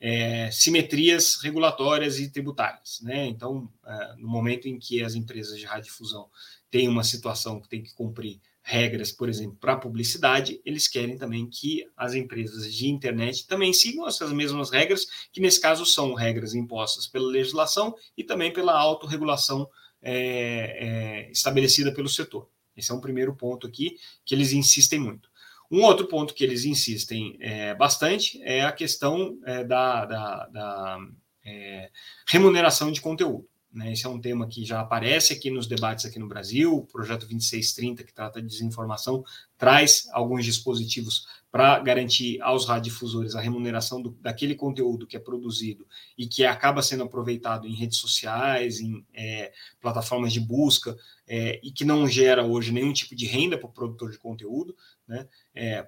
é, 0.00 0.50
simetrias 0.50 1.36
regulatórias 1.42 2.18
e 2.18 2.30
tributárias. 2.30 3.00
Né? 3.02 3.26
Então, 3.26 3.68
é, 3.84 4.14
no 4.18 4.28
momento 4.28 4.68
em 4.68 4.78
que 4.78 5.02
as 5.02 5.14
empresas 5.14 5.58
de 5.58 5.64
radiodifusão 5.64 6.28
têm 6.70 6.88
uma 6.88 7.02
situação 7.02 7.60
que 7.60 7.68
tem 7.68 7.82
que 7.82 7.94
cumprir 7.94 8.40
regras, 8.62 9.12
por 9.12 9.28
exemplo, 9.28 9.56
para 9.60 9.76
publicidade, 9.76 10.60
eles 10.64 10.88
querem 10.88 11.16
também 11.16 11.48
que 11.48 11.86
as 11.96 12.14
empresas 12.14 12.74
de 12.74 12.88
internet 12.88 13.46
também 13.46 13.72
sigam 13.72 14.08
essas 14.08 14.32
mesmas 14.32 14.70
regras, 14.70 15.06
que 15.32 15.40
nesse 15.40 15.60
caso 15.60 15.86
são 15.86 16.14
regras 16.14 16.52
impostas 16.52 17.06
pela 17.06 17.28
legislação 17.28 17.94
e 18.16 18.24
também 18.24 18.52
pela 18.52 18.76
autorregulação 18.76 19.68
é, 20.02 21.28
é, 21.28 21.30
estabelecida 21.30 21.92
pelo 21.92 22.08
setor. 22.08 22.48
Esse 22.76 22.92
é 22.92 22.94
um 22.94 23.00
primeiro 23.00 23.34
ponto 23.34 23.66
aqui 23.66 23.98
que 24.24 24.34
eles 24.34 24.52
insistem 24.52 24.98
muito. 24.98 25.28
Um 25.70 25.82
outro 25.82 26.06
ponto 26.06 26.34
que 26.34 26.44
eles 26.44 26.64
insistem 26.64 27.36
é, 27.40 27.74
bastante 27.74 28.40
é 28.42 28.62
a 28.62 28.72
questão 28.72 29.38
é, 29.44 29.64
da, 29.64 30.04
da, 30.04 30.46
da 30.46 30.98
é, 31.44 31.90
remuneração 32.26 32.92
de 32.92 33.00
conteúdo. 33.00 33.48
Né? 33.76 33.92
Esse 33.92 34.06
é 34.06 34.08
um 34.08 34.18
tema 34.18 34.48
que 34.48 34.64
já 34.64 34.80
aparece 34.80 35.34
aqui 35.34 35.50
nos 35.50 35.66
debates 35.66 36.06
aqui 36.06 36.18
no 36.18 36.26
Brasil. 36.26 36.74
O 36.74 36.86
projeto 36.86 37.26
2630, 37.26 38.04
que 38.04 38.12
trata 38.12 38.40
de 38.40 38.48
desinformação, 38.48 39.22
traz 39.58 40.08
alguns 40.12 40.46
dispositivos 40.46 41.26
para 41.52 41.78
garantir 41.80 42.40
aos 42.40 42.66
radiodifusores 42.66 43.34
a 43.34 43.40
remuneração 43.40 44.00
do, 44.00 44.16
daquele 44.20 44.54
conteúdo 44.54 45.06
que 45.06 45.14
é 45.14 45.20
produzido 45.20 45.86
e 46.16 46.26
que 46.26 46.46
acaba 46.46 46.80
sendo 46.80 47.02
aproveitado 47.02 47.66
em 47.66 47.74
redes 47.74 47.98
sociais, 47.98 48.80
em 48.80 49.04
é, 49.12 49.52
plataformas 49.78 50.32
de 50.32 50.40
busca, 50.40 50.96
é, 51.28 51.60
e 51.62 51.70
que 51.70 51.84
não 51.84 52.08
gera 52.08 52.46
hoje 52.46 52.72
nenhum 52.72 52.94
tipo 52.94 53.14
de 53.14 53.26
renda 53.26 53.58
para 53.58 53.68
o 53.68 53.72
produtor 53.72 54.10
de 54.10 54.18
conteúdo. 54.18 54.74
Né? 55.06 55.28
É, 55.54 55.86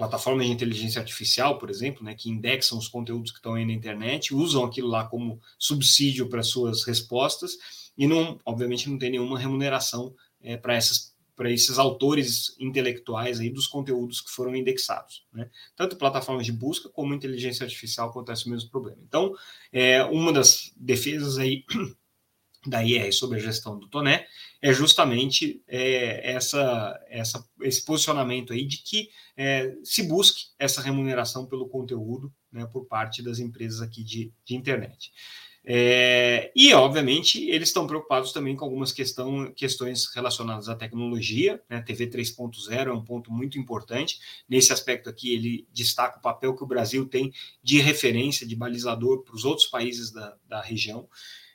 plataformas 0.00 0.46
de 0.46 0.52
inteligência 0.52 0.98
artificial, 0.98 1.58
por 1.58 1.68
exemplo, 1.68 2.02
né, 2.02 2.14
que 2.14 2.30
indexam 2.30 2.78
os 2.78 2.88
conteúdos 2.88 3.30
que 3.30 3.36
estão 3.36 3.52
aí 3.52 3.66
na 3.66 3.72
internet, 3.74 4.34
usam 4.34 4.64
aquilo 4.64 4.88
lá 4.88 5.04
como 5.04 5.38
subsídio 5.58 6.26
para 6.26 6.42
suas 6.42 6.84
respostas 6.84 7.58
e 7.98 8.06
não, 8.06 8.40
obviamente, 8.46 8.88
não 8.88 8.98
tem 8.98 9.10
nenhuma 9.10 9.38
remuneração 9.38 10.14
é, 10.40 10.56
para 10.56 10.74
essas 10.74 11.10
para 11.36 11.50
esses 11.50 11.78
autores 11.78 12.54
intelectuais 12.58 13.40
aí 13.40 13.48
dos 13.48 13.66
conteúdos 13.66 14.20
que 14.20 14.30
foram 14.30 14.54
indexados. 14.54 15.24
Né? 15.32 15.48
Tanto 15.74 15.96
plataformas 15.96 16.44
de 16.44 16.52
busca 16.52 16.90
como 16.90 17.14
inteligência 17.14 17.64
artificial 17.64 18.10
acontece 18.10 18.46
o 18.46 18.50
mesmo 18.50 18.68
problema. 18.68 18.98
Então, 19.08 19.34
é, 19.72 20.04
uma 20.04 20.34
das 20.34 20.70
defesas 20.76 21.38
aí 21.38 21.64
da 22.66 22.84
IR 22.84 23.12
sobre 23.12 23.38
a 23.38 23.42
gestão 23.42 23.78
do 23.78 23.88
Toné 23.88 24.26
é 24.60 24.72
justamente 24.72 25.62
é, 25.66 26.32
essa, 26.32 27.00
essa, 27.08 27.44
esse 27.62 27.84
posicionamento 27.84 28.52
aí 28.52 28.66
de 28.66 28.78
que 28.82 29.08
é, 29.36 29.74
se 29.82 30.02
busque 30.02 30.48
essa 30.58 30.82
remuneração 30.82 31.46
pelo 31.46 31.68
conteúdo 31.68 32.32
né, 32.52 32.66
por 32.66 32.86
parte 32.86 33.22
das 33.22 33.38
empresas 33.38 33.80
aqui 33.80 34.04
de, 34.04 34.32
de 34.44 34.54
internet. 34.54 35.10
É, 35.62 36.50
e, 36.56 36.72
obviamente, 36.72 37.48
eles 37.50 37.68
estão 37.68 37.86
preocupados 37.86 38.32
também 38.32 38.56
com 38.56 38.64
algumas 38.64 38.92
questão, 38.92 39.52
questões 39.52 40.06
relacionadas 40.14 40.68
à 40.68 40.74
tecnologia. 40.74 41.62
Né? 41.68 41.82
TV 41.82 42.06
3.0 42.06 42.88
é 42.88 42.92
um 42.92 43.04
ponto 43.04 43.30
muito 43.30 43.58
importante. 43.58 44.18
Nesse 44.48 44.72
aspecto 44.72 45.08
aqui, 45.08 45.34
ele 45.34 45.66
destaca 45.72 46.18
o 46.18 46.22
papel 46.22 46.56
que 46.56 46.64
o 46.64 46.66
Brasil 46.66 47.06
tem 47.06 47.32
de 47.62 47.78
referência, 47.78 48.46
de 48.46 48.56
balizador 48.56 49.22
para 49.22 49.34
os 49.34 49.44
outros 49.44 49.66
países 49.66 50.10
da, 50.10 50.36
da 50.48 50.60
região. 50.62 51.08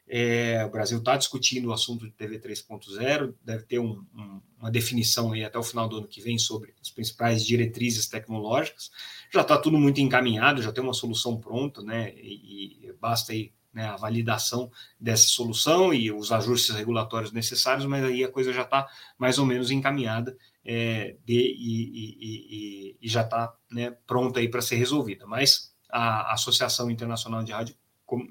É, 0.08 0.64
o 0.64 0.70
Brasil 0.70 1.00
está 1.00 1.18
discutindo 1.18 1.70
o 1.70 1.74
assunto 1.74 2.06
de 2.06 2.12
TV 2.12 2.40
3.0, 2.40 3.34
deve 3.44 3.64
ter 3.64 3.80
um, 3.80 4.06
um, 4.16 4.42
uma 4.60 4.70
definição 4.70 5.32
aí 5.32 5.44
até 5.44 5.58
o 5.58 5.64
final 5.64 5.90
do 5.90 5.98
ano 5.98 6.08
que 6.08 6.22
vem 6.22 6.38
sobre 6.38 6.74
as 6.80 6.92
principais 6.92 7.44
diretrizes 7.44 8.08
tecnológicas. 8.08 8.92
Já 9.34 9.42
está 9.42 9.58
tudo 9.58 9.78
muito 9.78 10.00
encaminhado, 10.00 10.62
já 10.62 10.72
tem 10.72 10.84
uma 10.84 10.94
solução 10.94 11.40
pronta, 11.40 11.82
né? 11.82 12.14
E, 12.16 12.86
e 12.88 12.94
basta 13.00 13.32
aí 13.32 13.52
né, 13.74 13.86
a 13.88 13.98
validação 13.98 14.72
dessa 15.00 15.28
solução 15.28 15.94
e 15.94 16.12
os 16.12 16.32
ajustes 16.32 16.74
regulatórios 16.74 17.34
necessários, 17.34 17.86
mas 17.86 18.06
aí 18.06 18.24
a 18.24 18.32
coisa 18.32 18.54
já 18.54 18.62
está 18.62 18.88
mais 19.18 19.38
ou 19.38 19.46
menos 19.46 19.70
encaminhada 19.70 20.38
é, 20.64 21.18
de, 21.26 21.34
e, 21.34 22.16
e, 22.22 22.98
e, 23.02 23.08
já 23.08 23.22
está 23.22 23.54
né, 23.70 23.92
pronta 24.08 24.40
aí 24.40 24.48
para 24.48 24.62
ser 24.62 24.78
resolvida. 24.78 25.28
Mas 25.28 25.76
a 25.92 26.34
Associação 26.34 26.90
Internacional 26.90 27.44
de 27.44 27.52
Rádio 27.52 27.76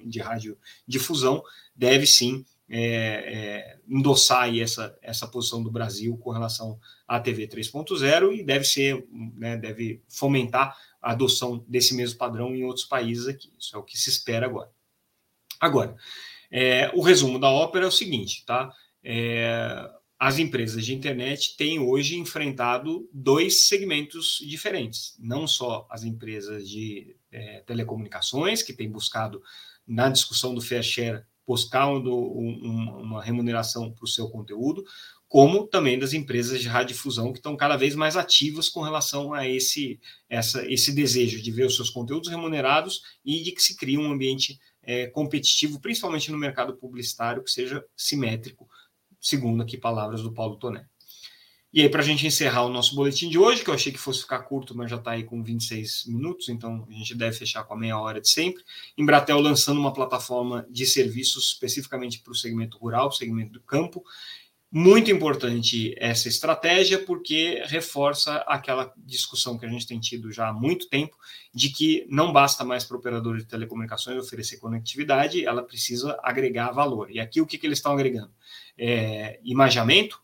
de 0.05 0.21
Radiodifusão 0.21 1.43
deve 1.75 2.07
sim 2.07 2.45
é, 2.69 2.79
é, 2.79 3.79
endossar 3.89 4.43
aí 4.45 4.61
essa, 4.61 4.97
essa 5.03 5.27
posição 5.27 5.63
do 5.63 5.71
Brasil 5.71 6.17
com 6.17 6.31
relação 6.31 6.79
à 7.07 7.21
TV 7.21 7.47
3.0 7.47 8.35
e 8.35 8.43
deve 8.43 8.65
ser, 8.65 9.07
né, 9.11 9.57
deve 9.57 10.03
fomentar 10.09 10.77
a 11.01 11.13
adoção 11.13 11.65
desse 11.69 11.95
mesmo 11.95 12.19
padrão 12.19 12.55
em 12.55 12.65
outros 12.65 12.87
países 12.87 13.29
aqui. 13.29 13.53
Isso 13.59 13.77
é 13.77 13.79
o 13.79 13.83
que 13.83 13.99
se 13.99 14.09
espera 14.09 14.47
agora. 14.47 14.71
Agora, 15.61 15.95
é, 16.51 16.91
o 16.95 17.03
resumo 17.03 17.39
da 17.39 17.51
ópera 17.51 17.85
é 17.85 17.89
o 17.89 17.93
seguinte, 17.93 18.45
tá? 18.47 18.73
É, 19.03 19.91
as 20.19 20.39
empresas 20.39 20.85
de 20.87 20.95
internet 20.95 21.57
têm 21.57 21.79
hoje 21.79 22.19
enfrentado 22.19 23.09
dois 23.13 23.67
segmentos 23.67 24.39
diferentes. 24.47 25.17
Não 25.19 25.47
só 25.47 25.87
as 25.91 26.03
empresas 26.03 26.69
de 26.69 27.15
é, 27.35 27.61
telecomunicações, 27.67 28.63
que 28.63 28.73
têm 28.73 28.89
buscado, 28.89 29.43
na 29.87 30.09
discussão 30.09 30.55
do 30.55 30.61
fair 30.61 30.83
share, 30.83 31.25
buscar 31.47 31.89
um, 31.89 31.99
um, 31.99 33.03
uma 33.03 33.23
remuneração 33.23 33.93
para 33.93 34.05
o 34.05 34.09
seu 34.09 34.31
conteúdo, 34.31 34.85
como 35.29 35.67
também 35.67 35.99
das 35.99 36.13
empresas 36.13 36.61
de 36.61 36.69
radiodifusão 36.69 37.33
que 37.33 37.39
estão 37.39 37.57
cada 37.57 37.77
vez 37.77 37.95
mais 37.95 38.17
ativas 38.17 38.69
com 38.69 38.81
relação 38.83 39.35
a 39.35 39.49
esse, 39.49 40.01
essa, 40.29 40.65
esse 40.71 40.93
desejo 40.93 41.43
de 41.43 41.51
ver 41.51 41.67
os 41.67 41.77
seus 41.77 41.91
conteúdos 41.91 42.31
remunerados 42.31 43.03
e 43.25 43.43
de 43.43 43.53
que 43.53 43.63
se 43.63 43.77
crie 43.77 43.99
um 43.99 44.13
ambiente 44.13 44.59
é, 44.83 45.09
competitivo, 45.09 45.81
principalmente 45.81 46.31
no 46.31 46.39
mercado 46.39 46.77
publicitário, 46.77 47.43
que 47.43 47.51
seja 47.51 47.85
simétrico, 47.97 48.69
segundo 49.21 49.63
aqui 49.63 49.77
palavras 49.77 50.23
do 50.23 50.33
Paulo 50.33 50.57
Toné. 50.57 50.87
E 51.77 51.83
aí, 51.83 51.89
para 51.89 52.03
a 52.03 52.05
gente 52.05 52.25
encerrar 52.25 52.63
o 52.63 52.69
nosso 52.69 52.95
boletim 52.95 53.29
de 53.29 53.37
hoje, 53.37 53.65
que 53.65 53.69
eu 53.69 53.75
achei 53.75 53.91
que 53.91 53.99
fosse 53.99 54.21
ficar 54.21 54.39
curto, 54.45 54.77
mas 54.77 54.89
já 54.89 54.95
está 54.95 55.11
aí 55.11 55.25
com 55.25 55.43
26 55.43 56.05
minutos, 56.07 56.49
então 56.49 56.87
a 56.89 56.93
gente 56.93 57.17
deve 57.17 57.37
fechar 57.37 57.65
com 57.65 57.75
a 57.75 57.77
meia 57.77 57.99
hora 57.99 58.21
de 58.21 58.29
sempre. 58.29 58.63
Embratel 58.97 59.41
lançando 59.41 59.81
uma 59.81 59.93
plataforma 59.93 60.65
de 60.71 60.87
serviços 60.87 61.49
especificamente 61.49 62.21
para 62.21 62.31
o 62.31 62.37
segmento 62.37 62.79
rural, 62.79 63.11
segmento 63.11 63.55
do 63.55 63.61
campo, 63.61 64.05
muito 64.71 65.11
importante 65.11 65.93
essa 65.99 66.29
estratégia, 66.29 67.05
porque 67.05 67.61
reforça 67.67 68.37
aquela 68.47 68.93
discussão 68.97 69.59
que 69.59 69.67
a 69.67 69.69
gente 69.69 69.87
tem 69.87 69.99
tido 69.99 70.31
já 70.31 70.51
há 70.51 70.53
muito 70.53 70.89
tempo, 70.89 71.17
de 71.53 71.71
que 71.71 72.07
não 72.09 72.33
basta 72.33 72.65
mais 72.65 72.85
para 72.85 72.97
o 72.97 73.01
operador 73.01 73.37
de 73.37 73.47
telecomunicações 73.47 74.17
oferecer 74.17 74.59
conectividade, 74.59 75.45
ela 75.45 75.63
precisa 75.63 76.17
agregar 76.23 76.71
valor. 76.71 77.11
E 77.11 77.19
aqui 77.19 77.41
o 77.41 77.47
que, 77.47 77.59
que 77.59 77.67
eles 77.67 77.79
estão 77.79 77.93
agregando? 77.93 78.33
É, 78.77 79.41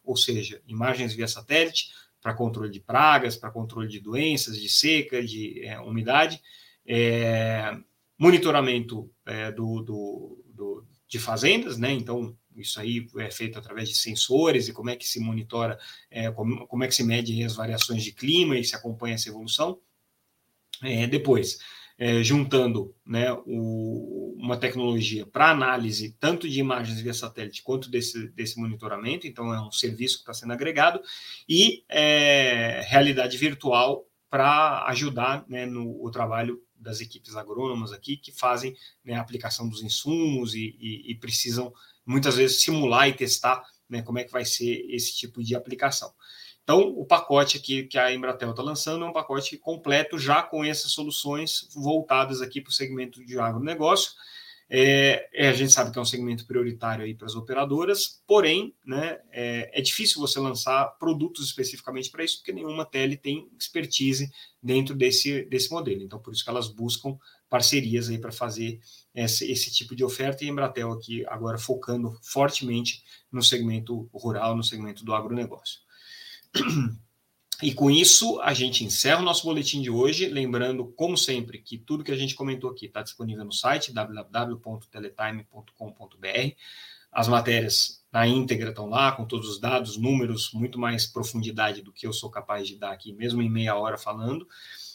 ou 0.04 0.16
seja, 0.16 0.60
imagens 0.66 1.14
via 1.14 1.28
satélite, 1.28 1.90
para 2.20 2.34
controle 2.34 2.70
de 2.70 2.80
pragas, 2.80 3.36
para 3.36 3.50
controle 3.50 3.88
de 3.88 4.00
doenças, 4.00 4.60
de 4.60 4.68
seca, 4.68 5.24
de 5.24 5.64
é, 5.64 5.78
umidade, 5.80 6.40
é, 6.86 7.76
monitoramento 8.18 9.10
é, 9.24 9.50
do, 9.50 9.82
do, 9.82 10.44
do, 10.54 10.86
de 11.08 11.18
fazendas, 11.18 11.78
né? 11.78 11.92
Então, 11.92 12.36
isso 12.54 12.78
aí 12.78 13.08
é 13.18 13.30
feito 13.30 13.58
através 13.58 13.88
de 13.88 13.94
sensores 13.96 14.68
e 14.68 14.72
como 14.72 14.90
é 14.90 14.96
que 14.96 15.06
se 15.06 15.18
monitora, 15.20 15.78
é, 16.10 16.30
como, 16.30 16.66
como, 16.66 16.84
é 16.84 16.88
que 16.88 16.94
se 16.94 17.04
mede 17.04 17.42
as 17.42 17.56
variações 17.56 18.02
de 18.02 18.12
clima 18.12 18.58
e 18.58 18.64
se 18.64 18.76
acompanha 18.76 19.14
essa 19.14 19.28
evolução. 19.28 19.80
É, 20.82 21.06
depois, 21.06 21.58
é, 22.00 22.22
juntando 22.22 22.94
né, 23.04 23.30
o, 23.44 24.34
uma 24.38 24.56
tecnologia 24.56 25.26
para 25.26 25.50
análise 25.50 26.16
tanto 26.18 26.48
de 26.48 26.58
imagens 26.58 26.98
via 26.98 27.12
satélite 27.12 27.62
quanto 27.62 27.90
desse, 27.90 28.28
desse 28.28 28.58
monitoramento, 28.58 29.26
então 29.26 29.52
é 29.52 29.60
um 29.60 29.70
serviço 29.70 30.16
que 30.16 30.22
está 30.22 30.32
sendo 30.32 30.54
agregado, 30.54 30.98
e 31.46 31.84
é, 31.90 32.80
realidade 32.88 33.36
virtual 33.36 34.06
para 34.30 34.86
ajudar 34.86 35.44
né, 35.46 35.66
no 35.66 36.02
o 36.02 36.10
trabalho 36.10 36.62
das 36.74 37.02
equipes 37.02 37.36
agrônomas 37.36 37.92
aqui 37.92 38.16
que 38.16 38.32
fazem 38.32 38.74
né, 39.04 39.16
a 39.16 39.20
aplicação 39.20 39.68
dos 39.68 39.82
insumos 39.82 40.54
e, 40.54 40.74
e, 40.80 41.12
e 41.12 41.14
precisam 41.16 41.70
muitas 42.06 42.36
vezes 42.36 42.62
simular 42.62 43.08
e 43.08 43.12
testar 43.12 43.62
né, 43.90 44.00
como 44.00 44.18
é 44.18 44.24
que 44.24 44.32
vai 44.32 44.46
ser 44.46 44.86
esse 44.88 45.14
tipo 45.14 45.42
de 45.42 45.54
aplicação. 45.54 46.10
Então, 46.70 46.94
o 46.96 47.04
pacote 47.04 47.56
aqui 47.56 47.82
que 47.82 47.98
a 47.98 48.14
Embratel 48.14 48.50
está 48.50 48.62
lançando 48.62 49.04
é 49.04 49.08
um 49.08 49.12
pacote 49.12 49.58
completo, 49.58 50.16
já 50.16 50.40
com 50.40 50.64
essas 50.64 50.92
soluções 50.92 51.68
voltadas 51.74 52.40
aqui 52.40 52.60
para 52.60 52.70
o 52.70 52.72
segmento 52.72 53.24
de 53.24 53.40
agronegócio. 53.40 54.12
É, 54.68 55.28
é, 55.34 55.48
a 55.48 55.52
gente 55.52 55.72
sabe 55.72 55.90
que 55.90 55.98
é 55.98 56.00
um 56.00 56.04
segmento 56.04 56.46
prioritário 56.46 57.04
aí 57.04 57.12
para 57.12 57.26
as 57.26 57.34
operadoras, 57.34 58.22
porém, 58.24 58.72
né, 58.86 59.18
é, 59.32 59.80
é 59.80 59.82
difícil 59.82 60.20
você 60.20 60.38
lançar 60.38 60.96
produtos 60.96 61.44
especificamente 61.44 62.08
para 62.08 62.22
isso, 62.22 62.36
porque 62.36 62.52
nenhuma 62.52 62.84
tele 62.84 63.16
tem 63.16 63.50
expertise 63.58 64.30
dentro 64.62 64.94
desse, 64.94 65.42
desse 65.46 65.72
modelo. 65.72 66.04
Então, 66.04 66.20
por 66.20 66.32
isso 66.32 66.44
que 66.44 66.50
elas 66.50 66.68
buscam 66.68 67.18
parcerias 67.48 68.08
aí 68.08 68.16
para 68.18 68.30
fazer 68.30 68.78
esse, 69.12 69.50
esse, 69.50 69.72
tipo 69.72 69.96
de 69.96 70.04
oferta 70.04 70.44
e 70.44 70.46
a 70.46 70.50
Embratel 70.52 70.92
aqui 70.92 71.26
agora 71.26 71.58
focando 71.58 72.16
fortemente 72.22 73.02
no 73.32 73.42
segmento 73.42 74.08
rural, 74.14 74.56
no 74.56 74.62
segmento 74.62 75.04
do 75.04 75.12
agronegócio. 75.12 75.89
E 77.62 77.74
com 77.74 77.90
isso, 77.90 78.40
a 78.40 78.54
gente 78.54 78.84
encerra 78.84 79.20
o 79.20 79.24
nosso 79.24 79.44
boletim 79.44 79.82
de 79.82 79.90
hoje, 79.90 80.26
lembrando, 80.26 80.86
como 80.96 81.16
sempre, 81.16 81.58
que 81.58 81.76
tudo 81.76 82.02
que 82.02 82.10
a 82.10 82.16
gente 82.16 82.34
comentou 82.34 82.70
aqui 82.70 82.86
está 82.86 83.02
disponível 83.02 83.44
no 83.44 83.52
site 83.52 83.92
www.teletime.com.br. 83.92 86.54
As 87.12 87.28
matérias 87.28 88.02
na 88.10 88.26
íntegra 88.26 88.70
estão 88.70 88.88
lá, 88.88 89.12
com 89.12 89.26
todos 89.26 89.48
os 89.48 89.60
dados, 89.60 89.98
números, 89.98 90.52
muito 90.54 90.78
mais 90.78 91.06
profundidade 91.06 91.82
do 91.82 91.92
que 91.92 92.06
eu 92.06 92.14
sou 92.14 92.30
capaz 92.30 92.66
de 92.66 92.76
dar 92.76 92.92
aqui, 92.92 93.12
mesmo 93.12 93.42
em 93.42 93.50
meia 93.50 93.76
hora 93.76 93.98
falando. 93.98 94.48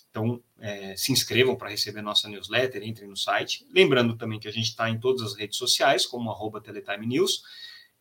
Então, 0.10 0.42
é, 0.60 0.96
se 0.96 1.12
inscrevam 1.12 1.56
para 1.56 1.70
receber 1.70 2.02
nossa 2.02 2.28
newsletter, 2.28 2.82
entrem 2.84 3.10
no 3.10 3.18
site. 3.18 3.68
Lembrando 3.72 4.16
também 4.16 4.40
que 4.40 4.48
a 4.48 4.52
gente 4.52 4.70
está 4.70 4.90
em 4.90 4.98
todas 4.98 5.22
as 5.22 5.36
redes 5.36 5.58
sociais, 5.58 6.06
como 6.06 6.32
arroba 6.32 6.62
Teletime 6.62 7.06
News. 7.06 7.44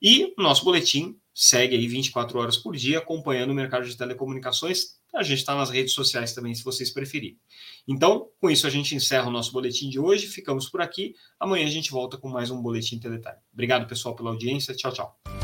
E 0.01 0.33
nosso 0.39 0.65
boletim 0.65 1.19
segue 1.35 1.77
aí 1.77 1.89
24 1.89 2.39
horas 2.39 2.57
por 2.57 2.77
dia, 2.77 2.99
acompanhando 2.99 3.51
o 3.51 3.55
mercado 3.55 3.87
de 3.87 3.97
telecomunicações. 3.97 4.95
A 5.15 5.23
gente 5.23 5.39
está 5.39 5.55
nas 5.55 5.71
redes 5.71 5.93
sociais 5.93 6.33
também, 6.33 6.55
se 6.55 6.65
vocês 6.65 6.91
preferirem. 6.91 7.39
Então, 7.87 8.29
com 8.41 8.51
isso, 8.51 8.67
a 8.67 8.71
gente 8.71 8.95
encerra 8.95 9.29
o 9.29 9.33
nosso 9.33 9.53
boletim 9.53 9.89
de 9.89 9.99
hoje. 9.99 10.27
Ficamos 10.27 10.69
por 10.69 10.81
aqui. 10.81 11.15
Amanhã 11.39 11.67
a 11.67 11.71
gente 11.71 11.91
volta 11.91 12.17
com 12.17 12.29
mais 12.29 12.51
um 12.51 12.61
Boletim 12.61 12.99
Teletime. 12.99 13.37
Obrigado, 13.53 13.87
pessoal, 13.87 14.15
pela 14.15 14.31
audiência. 14.31 14.75
Tchau, 14.75 14.93
tchau. 14.93 15.44